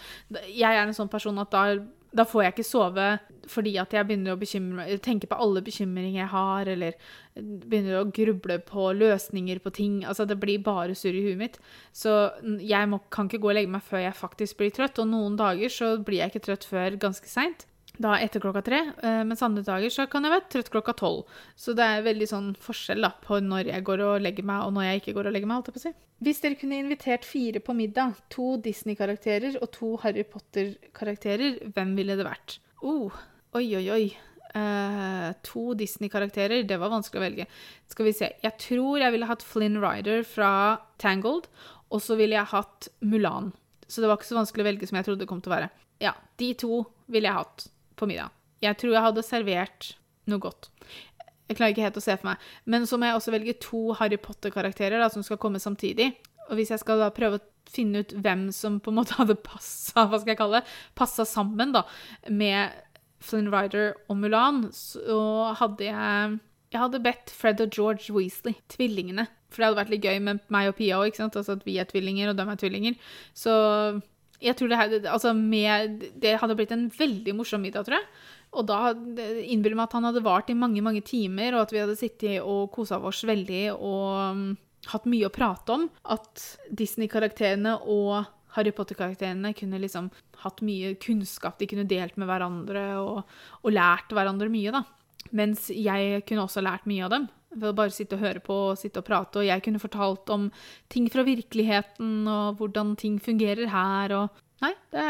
jeg 0.50 0.72
er 0.72 0.82
en 0.88 0.98
sånn 0.98 1.12
person 1.12 1.38
at 1.44 1.54
da 1.54 1.68
da 2.16 2.26
får 2.28 2.44
jeg 2.44 2.56
ikke 2.56 2.68
sove 2.68 3.08
fordi 3.48 3.78
at 3.80 3.94
jeg 3.96 4.08
begynner 4.08 4.36
å 4.36 4.40
bekymre, 4.40 4.98
tenke 5.04 5.30
på 5.32 5.38
alle 5.40 5.62
bekymringer 5.64 6.20
jeg 6.20 6.32
har, 6.34 6.68
eller 6.68 6.98
begynner 7.40 8.02
å 8.02 8.10
gruble 8.12 8.58
på 8.68 8.90
løsninger 8.98 9.62
på 9.64 9.72
ting. 9.78 10.02
Altså, 10.04 10.26
det 10.28 10.36
blir 10.42 10.60
bare 10.66 10.98
surr 10.98 11.16
i 11.16 11.24
huet 11.30 11.40
mitt. 11.40 11.56
Så 11.96 12.16
jeg 12.44 12.92
må, 12.92 13.00
kan 13.14 13.32
ikke 13.32 13.40
gå 13.46 13.54
og 13.54 13.56
legge 13.56 13.72
meg 13.72 13.86
før 13.88 14.04
jeg 14.04 14.20
faktisk 14.20 14.60
blir 14.60 14.74
trøtt. 14.76 15.00
Og 15.00 15.08
noen 15.14 15.40
dager 15.40 15.72
så 15.72 15.94
blir 16.04 16.20
jeg 16.20 16.34
ikke 16.34 16.46
trøtt 16.50 16.68
før 16.68 17.00
ganske 17.08 17.32
seint 17.32 17.64
da 18.02 18.18
etter 18.22 18.42
klokka 18.44 18.62
tre. 18.66 18.80
Eh, 19.04 19.22
mens 19.28 19.42
andre 19.46 19.64
dager 19.66 19.94
så 19.94 20.06
kan 20.12 20.26
jeg 20.26 20.34
være 20.34 20.50
trøtt 20.54 20.72
klokka 20.74 20.94
tolv. 20.98 21.40
Så 21.58 21.76
det 21.78 21.86
er 21.86 22.06
veldig 22.06 22.28
sånn 22.30 22.52
forskjell 22.62 23.06
da, 23.06 23.12
på 23.24 23.40
når 23.44 23.72
jeg 23.72 23.86
går 23.88 24.04
og 24.06 24.22
legger 24.26 24.48
meg, 24.48 24.66
og 24.68 24.76
når 24.76 24.88
jeg 24.88 25.02
ikke 25.02 25.16
går 25.18 25.30
og 25.30 25.36
legger 25.36 25.52
meg. 25.52 25.58
alt 25.58 25.72
jeg 25.72 25.78
på 25.78 25.84
si. 25.84 25.94
Hvis 26.28 26.42
dere 26.44 26.60
kunne 26.60 26.80
invitert 26.82 27.28
fire 27.28 27.62
på 27.64 27.76
middag, 27.78 28.18
to 28.34 28.56
Disney-karakterer 28.64 29.60
og 29.62 29.70
to 29.76 29.96
Harry 30.04 30.26
Potter-karakterer, 30.28 31.62
hvem 31.76 31.94
ville 31.98 32.18
det 32.18 32.26
vært? 32.28 32.58
Oh, 32.82 33.14
oi, 33.58 33.68
oi, 33.80 33.86
oi. 33.94 34.08
Uh, 34.58 35.34
to 35.46 35.76
Disney-karakterer, 35.78 36.64
det 36.66 36.80
var 36.82 36.94
vanskelig 36.94 37.22
å 37.22 37.26
velge. 37.26 37.48
Skal 37.92 38.08
vi 38.08 38.16
se. 38.18 38.32
Jeg 38.42 38.58
tror 38.64 39.04
jeg 39.04 39.14
ville 39.14 39.30
hatt 39.30 39.46
Flynn 39.46 39.78
Ryder 39.84 40.24
fra 40.26 40.52
Tangled, 41.02 41.50
og 41.94 42.04
så 42.04 42.18
ville 42.20 42.38
jeg 42.38 42.54
hatt 42.54 42.90
Mulan. 43.06 43.52
Så 43.88 44.02
det 44.02 44.10
var 44.10 44.20
ikke 44.20 44.32
så 44.32 44.40
vanskelig 44.40 44.66
å 44.66 44.68
velge 44.68 44.90
som 44.90 44.98
jeg 45.00 45.08
trodde 45.08 45.24
det 45.24 45.30
kom 45.30 45.42
til 45.44 45.54
å 45.54 45.58
være. 45.60 45.70
Ja, 46.04 46.14
de 46.42 46.52
to 46.60 46.82
ville 47.12 47.30
jeg 47.30 47.38
hatt 47.38 47.68
på 47.98 48.10
middag. 48.10 48.34
Jeg 48.64 48.78
tror 48.82 48.96
jeg 48.96 49.06
hadde 49.06 49.26
servert 49.26 49.92
noe 50.30 50.42
godt. 50.44 50.72
Jeg 51.48 51.60
klarer 51.60 51.74
ikke 51.74 51.86
helt 51.86 52.00
å 52.00 52.04
se 52.04 52.16
for 52.18 52.30
meg. 52.32 52.48
Men 52.68 52.88
så 52.90 53.00
må 53.00 53.08
jeg 53.08 53.20
også 53.20 53.34
velge 53.36 53.60
to 53.64 53.84
Harry 54.00 54.18
Potter-karakterer 54.20 55.06
som 55.14 55.24
skal 55.24 55.40
komme 55.42 55.62
samtidig. 55.64 56.12
Og 56.50 56.58
hvis 56.60 56.74
jeg 56.74 56.82
skal 56.82 57.00
da 57.02 57.12
prøve 57.16 57.40
å 57.40 57.72
finne 57.72 58.04
ut 58.04 58.16
hvem 58.16 58.48
som 58.56 58.82
på 58.84 58.92
en 58.92 59.00
måte 59.02 59.18
hadde 59.20 59.38
passa 59.44 60.08
hva 60.08 60.20
skal 60.20 60.34
jeg 60.34 60.40
kalle 60.40 60.62
det, 60.62 60.76
passa 60.96 61.26
sammen 61.28 61.74
da, 61.76 61.84
med 62.32 62.76
Flynn 63.24 63.50
Rider 63.52 63.96
og 64.08 64.20
Mulan, 64.22 64.68
så 64.76 65.18
hadde 65.60 65.90
jeg 65.90 66.38
jeg 66.68 66.82
hadde 66.82 67.00
bedt 67.00 67.32
Fred 67.32 67.62
og 67.64 67.72
George 67.72 68.12
Weasley, 68.12 68.58
tvillingene. 68.72 69.24
For 69.48 69.62
det 69.62 69.70
hadde 69.70 69.80
vært 69.80 69.92
litt 69.94 70.04
gøy 70.04 70.18
med 70.24 70.42
meg 70.52 70.68
og 70.68 70.76
Pia 70.76 70.98
òg, 71.00 71.16
altså 71.16 71.56
at 71.56 71.64
vi 71.64 71.78
er 71.80 71.88
tvillinger, 71.88 72.32
og 72.32 72.36
de 72.36 72.44
er 72.44 72.60
tvillinger. 72.60 72.98
Så 73.32 73.54
jeg 74.44 74.58
tror 74.58 74.70
det, 74.70 74.78
her, 74.78 74.96
altså 75.10 75.34
med, 75.34 76.04
det 76.22 76.36
hadde 76.42 76.56
blitt 76.58 76.74
en 76.76 76.88
veldig 76.94 77.34
morsom 77.38 77.64
middag, 77.66 77.88
tror 77.88 77.98
jeg. 77.98 78.08
Og 78.58 78.68
da 78.70 78.94
innbiller 78.94 79.76
meg 79.78 79.88
at 79.88 79.98
han 79.98 80.08
hadde 80.08 80.24
vart 80.26 80.52
i 80.52 80.58
mange 80.58 80.84
mange 80.86 81.04
timer, 81.06 81.56
og 81.56 81.66
at 81.66 81.74
vi 81.74 81.82
hadde 81.82 81.98
sittet 82.00 82.40
og 82.46 82.72
kosa 82.76 83.00
oss 83.02 83.24
veldig 83.28 83.64
og 83.76 84.38
um, 84.38 84.44
hatt 84.92 85.08
mye 85.10 85.28
å 85.28 85.34
prate 85.34 85.76
om. 85.76 85.88
At 86.14 86.44
Disney-karakterene 86.70 87.76
og 87.84 88.30
Harry 88.56 88.74
Potter-karakterene 88.74 89.54
kunne 89.58 89.82
liksom 89.84 90.12
hatt 90.44 90.62
mye 90.66 90.96
kunnskap 91.02 91.58
de 91.60 91.68
kunne 91.70 91.88
delt 91.90 92.18
med 92.18 92.30
hverandre, 92.30 92.86
og, 93.02 93.40
og 93.64 93.74
lært 93.74 94.14
hverandre 94.16 94.50
mye, 94.54 94.74
da. 94.74 94.86
Mens 95.36 95.68
jeg 95.74 96.24
kunne 96.28 96.46
også 96.46 96.64
lært 96.64 96.88
mye 96.90 97.04
av 97.06 97.14
dem. 97.14 97.28
Ved 97.56 97.70
å 97.72 97.78
bare 97.78 97.96
sitte 97.96 98.18
og 98.18 98.26
høre 98.26 98.42
på 98.44 98.58
og 98.72 98.80
sitte 98.80 99.02
og 99.02 99.08
prate. 99.08 99.40
Og 99.42 99.48
jeg 99.48 99.64
kunne 99.66 99.82
fortalt 99.82 100.30
om 100.34 100.50
ting 100.92 101.08
fra 101.12 101.24
virkeligheten 101.28 102.28
og 102.28 102.60
hvordan 102.60 102.96
ting 103.00 103.22
fungerer 103.24 103.72
her. 103.72 104.16
og 104.18 104.44
Nei, 104.58 104.72
det, 104.90 105.04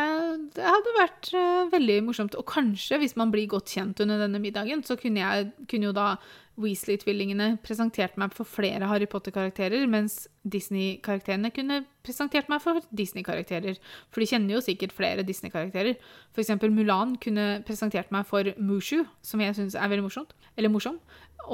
det, 0.58 0.63
hadde 0.65 0.93
vært 0.97 1.30
uh, 1.32 1.69
veldig 1.71 2.02
morsomt. 2.10 2.36
Og 2.36 2.43
kanskje, 2.50 3.00
hvis 3.00 3.15
man 3.19 3.32
blir 3.32 3.47
godt 3.52 3.71
kjent 3.71 4.02
under 4.04 4.19
denne 4.19 4.41
middagen, 4.43 4.84
så 4.84 4.97
kunne, 5.00 5.23
jeg, 5.23 5.54
kunne 5.71 5.88
jo 5.88 5.95
da 5.95 6.15
Weasley-tvillingene 6.58 7.52
presentert 7.63 8.17
meg 8.19 8.34
for 8.36 8.50
flere 8.50 8.89
Harry 8.89 9.06
Potter-karakterer, 9.08 9.86
mens 9.88 10.26
Disney-karakterene 10.41 11.52
kunne 11.54 11.84
presentert 12.04 12.50
meg 12.52 12.63
for 12.63 12.82
Disney-karakterer. 12.97 13.78
For 14.12 14.23
de 14.23 14.30
kjenner 14.34 14.58
jo 14.58 14.63
sikkert 14.65 14.95
flere 14.97 15.23
Disney-karakterer. 15.28 15.95
For 16.34 16.43
eksempel 16.43 16.73
Mulan 16.73 17.15
kunne 17.23 17.62
presentert 17.67 18.12
meg 18.12 18.26
for 18.28 18.52
Mushu, 18.58 19.04
som 19.21 19.43
jeg 19.43 19.56
syns 19.56 19.78
er 19.78 19.93
veldig 19.93 20.10
morsomt. 20.10 20.34
Eller 20.58 20.73
morsom. 20.73 20.97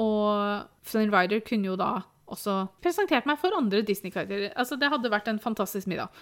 Og 0.00 0.66
Flynn 0.86 1.12
Rider 1.14 1.42
kunne 1.46 1.70
jo 1.72 1.78
da 1.80 1.92
også 2.34 2.64
presentert 2.82 3.26
meg 3.28 3.38
for 3.40 3.54
andre 3.56 3.82
Disney-karakterer. 3.86 4.52
Altså, 4.56 4.78
det 4.80 4.90
hadde 4.92 5.12
vært 5.12 5.28
en 5.30 5.42
fantastisk 5.42 5.88
middag. 5.90 6.12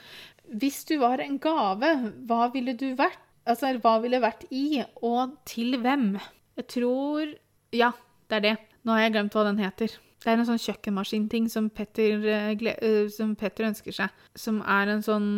Hvis 0.59 0.83
du 0.89 0.97
var 1.03 1.23
en 1.23 1.39
gave, 1.43 1.93
hva 2.29 2.49
ville 2.55 2.75
du 2.79 2.93
vært? 2.99 3.21
Altså, 3.49 3.73
hva 3.83 3.97
ville 4.03 4.23
vært 4.23 4.45
i, 4.55 4.83
og 5.03 5.37
til 5.49 5.79
hvem? 5.83 6.15
Jeg 6.59 6.69
tror 6.71 7.35
Ja, 7.73 7.93
det 8.29 8.37
er 8.37 8.45
det. 8.45 8.57
Nå 8.85 8.93
har 8.93 9.07
jeg 9.07 9.15
glemt 9.15 9.35
hva 9.37 9.47
den 9.47 9.63
heter. 9.63 9.95
Det 10.23 10.31
er 10.31 10.39
en 10.39 10.47
sånn 10.47 10.61
kjøkkenmaskinting 10.61 11.49
som 11.51 11.71
Petter, 11.75 12.21
uh, 12.23 13.09
som 13.11 13.33
Petter 13.39 13.71
ønsker 13.71 13.95
seg. 13.97 14.23
Som 14.39 14.61
er 14.63 14.93
en 14.93 15.03
sånn 15.03 15.31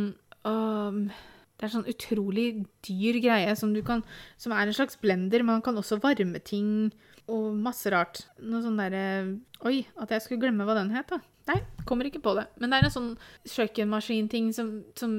um, 0.44 0.98
Det 1.54 1.64
er 1.64 1.70
en 1.70 1.74
sånn 1.78 1.88
utrolig 1.88 2.48
dyr 2.84 3.20
greie 3.24 3.54
som, 3.56 3.72
kan, 3.86 4.02
som 4.36 4.52
er 4.52 4.66
en 4.66 4.76
slags 4.76 4.98
blender. 5.00 5.44
men 5.44 5.60
Man 5.60 5.64
kan 5.64 5.78
også 5.80 6.02
varme 6.02 6.42
ting 6.44 6.92
og 7.32 7.54
masse 7.56 7.90
rart. 7.92 8.24
Noe 8.44 8.62
sånn 8.64 8.80
derre 8.80 9.04
Oi, 9.64 9.78
at 10.00 10.10
jeg 10.12 10.24
skulle 10.24 10.42
glemme 10.42 10.66
hva 10.68 10.76
den 10.76 10.92
het, 10.92 11.08
da. 11.08 11.22
Nei, 11.48 11.60
kommer 11.88 12.08
ikke 12.08 12.22
på 12.24 12.34
det. 12.36 12.46
Men 12.60 12.72
det 12.72 12.78
er 12.78 12.86
en 12.88 12.92
sånn 12.92 13.10
kjøkkenmaskinting 13.48 14.50
som, 14.56 14.78
som 14.98 15.16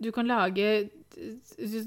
du 0.00 0.08
kan 0.14 0.28
lage 0.30 0.88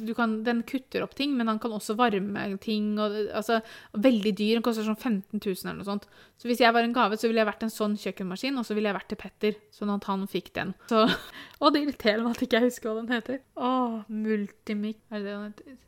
du 0.03 0.11
kan, 0.13 0.43
Den 0.43 0.61
kutter 0.67 1.03
opp 1.05 1.15
ting, 1.15 1.31
men 1.37 1.47
han 1.47 1.59
kan 1.59 1.71
også 1.73 1.95
varme 1.97 2.43
ting. 2.61 2.93
Og, 2.99 3.15
altså, 3.33 3.59
veldig 3.95 4.33
dyr. 4.35 4.57
Den 4.57 4.65
koster 4.65 4.85
sånn 4.85 4.99
15 4.99 5.39
000 5.39 5.63
eller 5.63 5.79
noe 5.79 5.87
sånt. 5.87 6.07
Så 6.37 6.49
hvis 6.49 6.61
jeg 6.61 6.75
var 6.75 6.85
en 6.85 6.95
gave, 6.95 7.17
så 7.17 7.29
ville 7.29 7.41
jeg 7.41 7.49
vært 7.49 7.65
en 7.65 7.73
sånn 7.73 7.95
kjøkkenmaskin, 7.99 8.59
og 8.59 8.67
så 8.67 8.77
ville 8.77 8.91
jeg 8.91 8.97
vært 8.99 9.09
til 9.13 9.21
Petter, 9.23 9.59
sånn 9.73 9.93
at 9.95 10.07
han 10.11 10.27
fikk 10.29 10.53
den. 10.59 10.75
Så, 10.91 11.05
og 11.63 11.73
det 11.73 11.85
irriterer 11.85 12.23
meg 12.25 12.35
at 12.35 12.45
ikke 12.45 12.59
jeg 12.59 12.69
husker 12.69 12.91
hva 12.91 12.97
den 12.99 13.15
heter. 13.15 13.41
Å, 13.55 13.73
Multimic 14.11 14.99
Er 15.09 15.23
det 15.23 15.25
det 15.25 15.35
den 15.37 15.47
heter? 15.47 15.79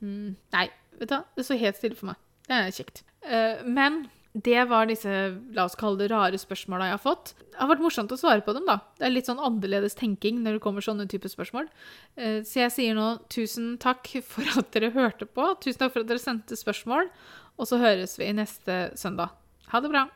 Mm. 0.00 0.34
Nei, 0.54 0.66
vet 1.00 1.08
du 1.08 1.16
hva. 1.16 1.24
Det 1.36 1.48
står 1.48 1.64
helt 1.64 1.80
stille 1.80 1.98
for 1.98 2.12
meg. 2.12 2.26
Det 2.50 2.58
er 2.58 2.74
kjekt. 2.74 3.04
Uh, 3.22 3.62
men 3.66 4.02
det 4.32 4.62
var 4.70 4.86
disse 4.86 5.10
la 5.56 5.64
oss 5.66 5.74
kalle 5.78 5.98
det 5.98 6.10
rare 6.12 6.38
spørsmåla 6.38 6.86
jeg 6.86 6.96
har 6.96 7.02
fått. 7.02 7.32
Det 7.50 7.58
har 7.58 7.70
vært 7.72 7.82
morsomt 7.82 8.12
å 8.14 8.18
svare 8.18 8.44
på 8.46 8.54
dem. 8.54 8.66
da. 8.68 8.78
Det 8.98 9.08
er 9.08 9.14
litt 9.14 9.30
sånn 9.30 9.42
annerledes 9.42 9.98
tenking 9.98 10.38
når 10.44 10.58
det 10.58 10.62
kommer 10.62 10.86
sånne 10.86 11.08
typer 11.10 11.32
spørsmål. 11.32 11.66
Eh, 12.14 12.38
så 12.46 12.62
jeg 12.62 12.74
sier 12.76 12.94
nå 12.98 13.08
tusen 13.32 13.74
takk 13.82 14.06
for 14.30 14.46
at 14.60 14.70
dere 14.76 14.92
hørte 14.94 15.26
på. 15.26 15.50
Tusen 15.62 15.82
takk 15.82 15.96
for 15.96 16.04
at 16.04 16.12
dere 16.12 16.22
sendte 16.22 16.58
spørsmål. 16.58 17.10
Og 17.58 17.68
så 17.68 17.82
høres 17.82 18.14
vi 18.22 18.30
neste 18.32 18.78
søndag. 18.98 19.34
Ha 19.74 19.82
det 19.82 19.90
bra. 19.90 20.06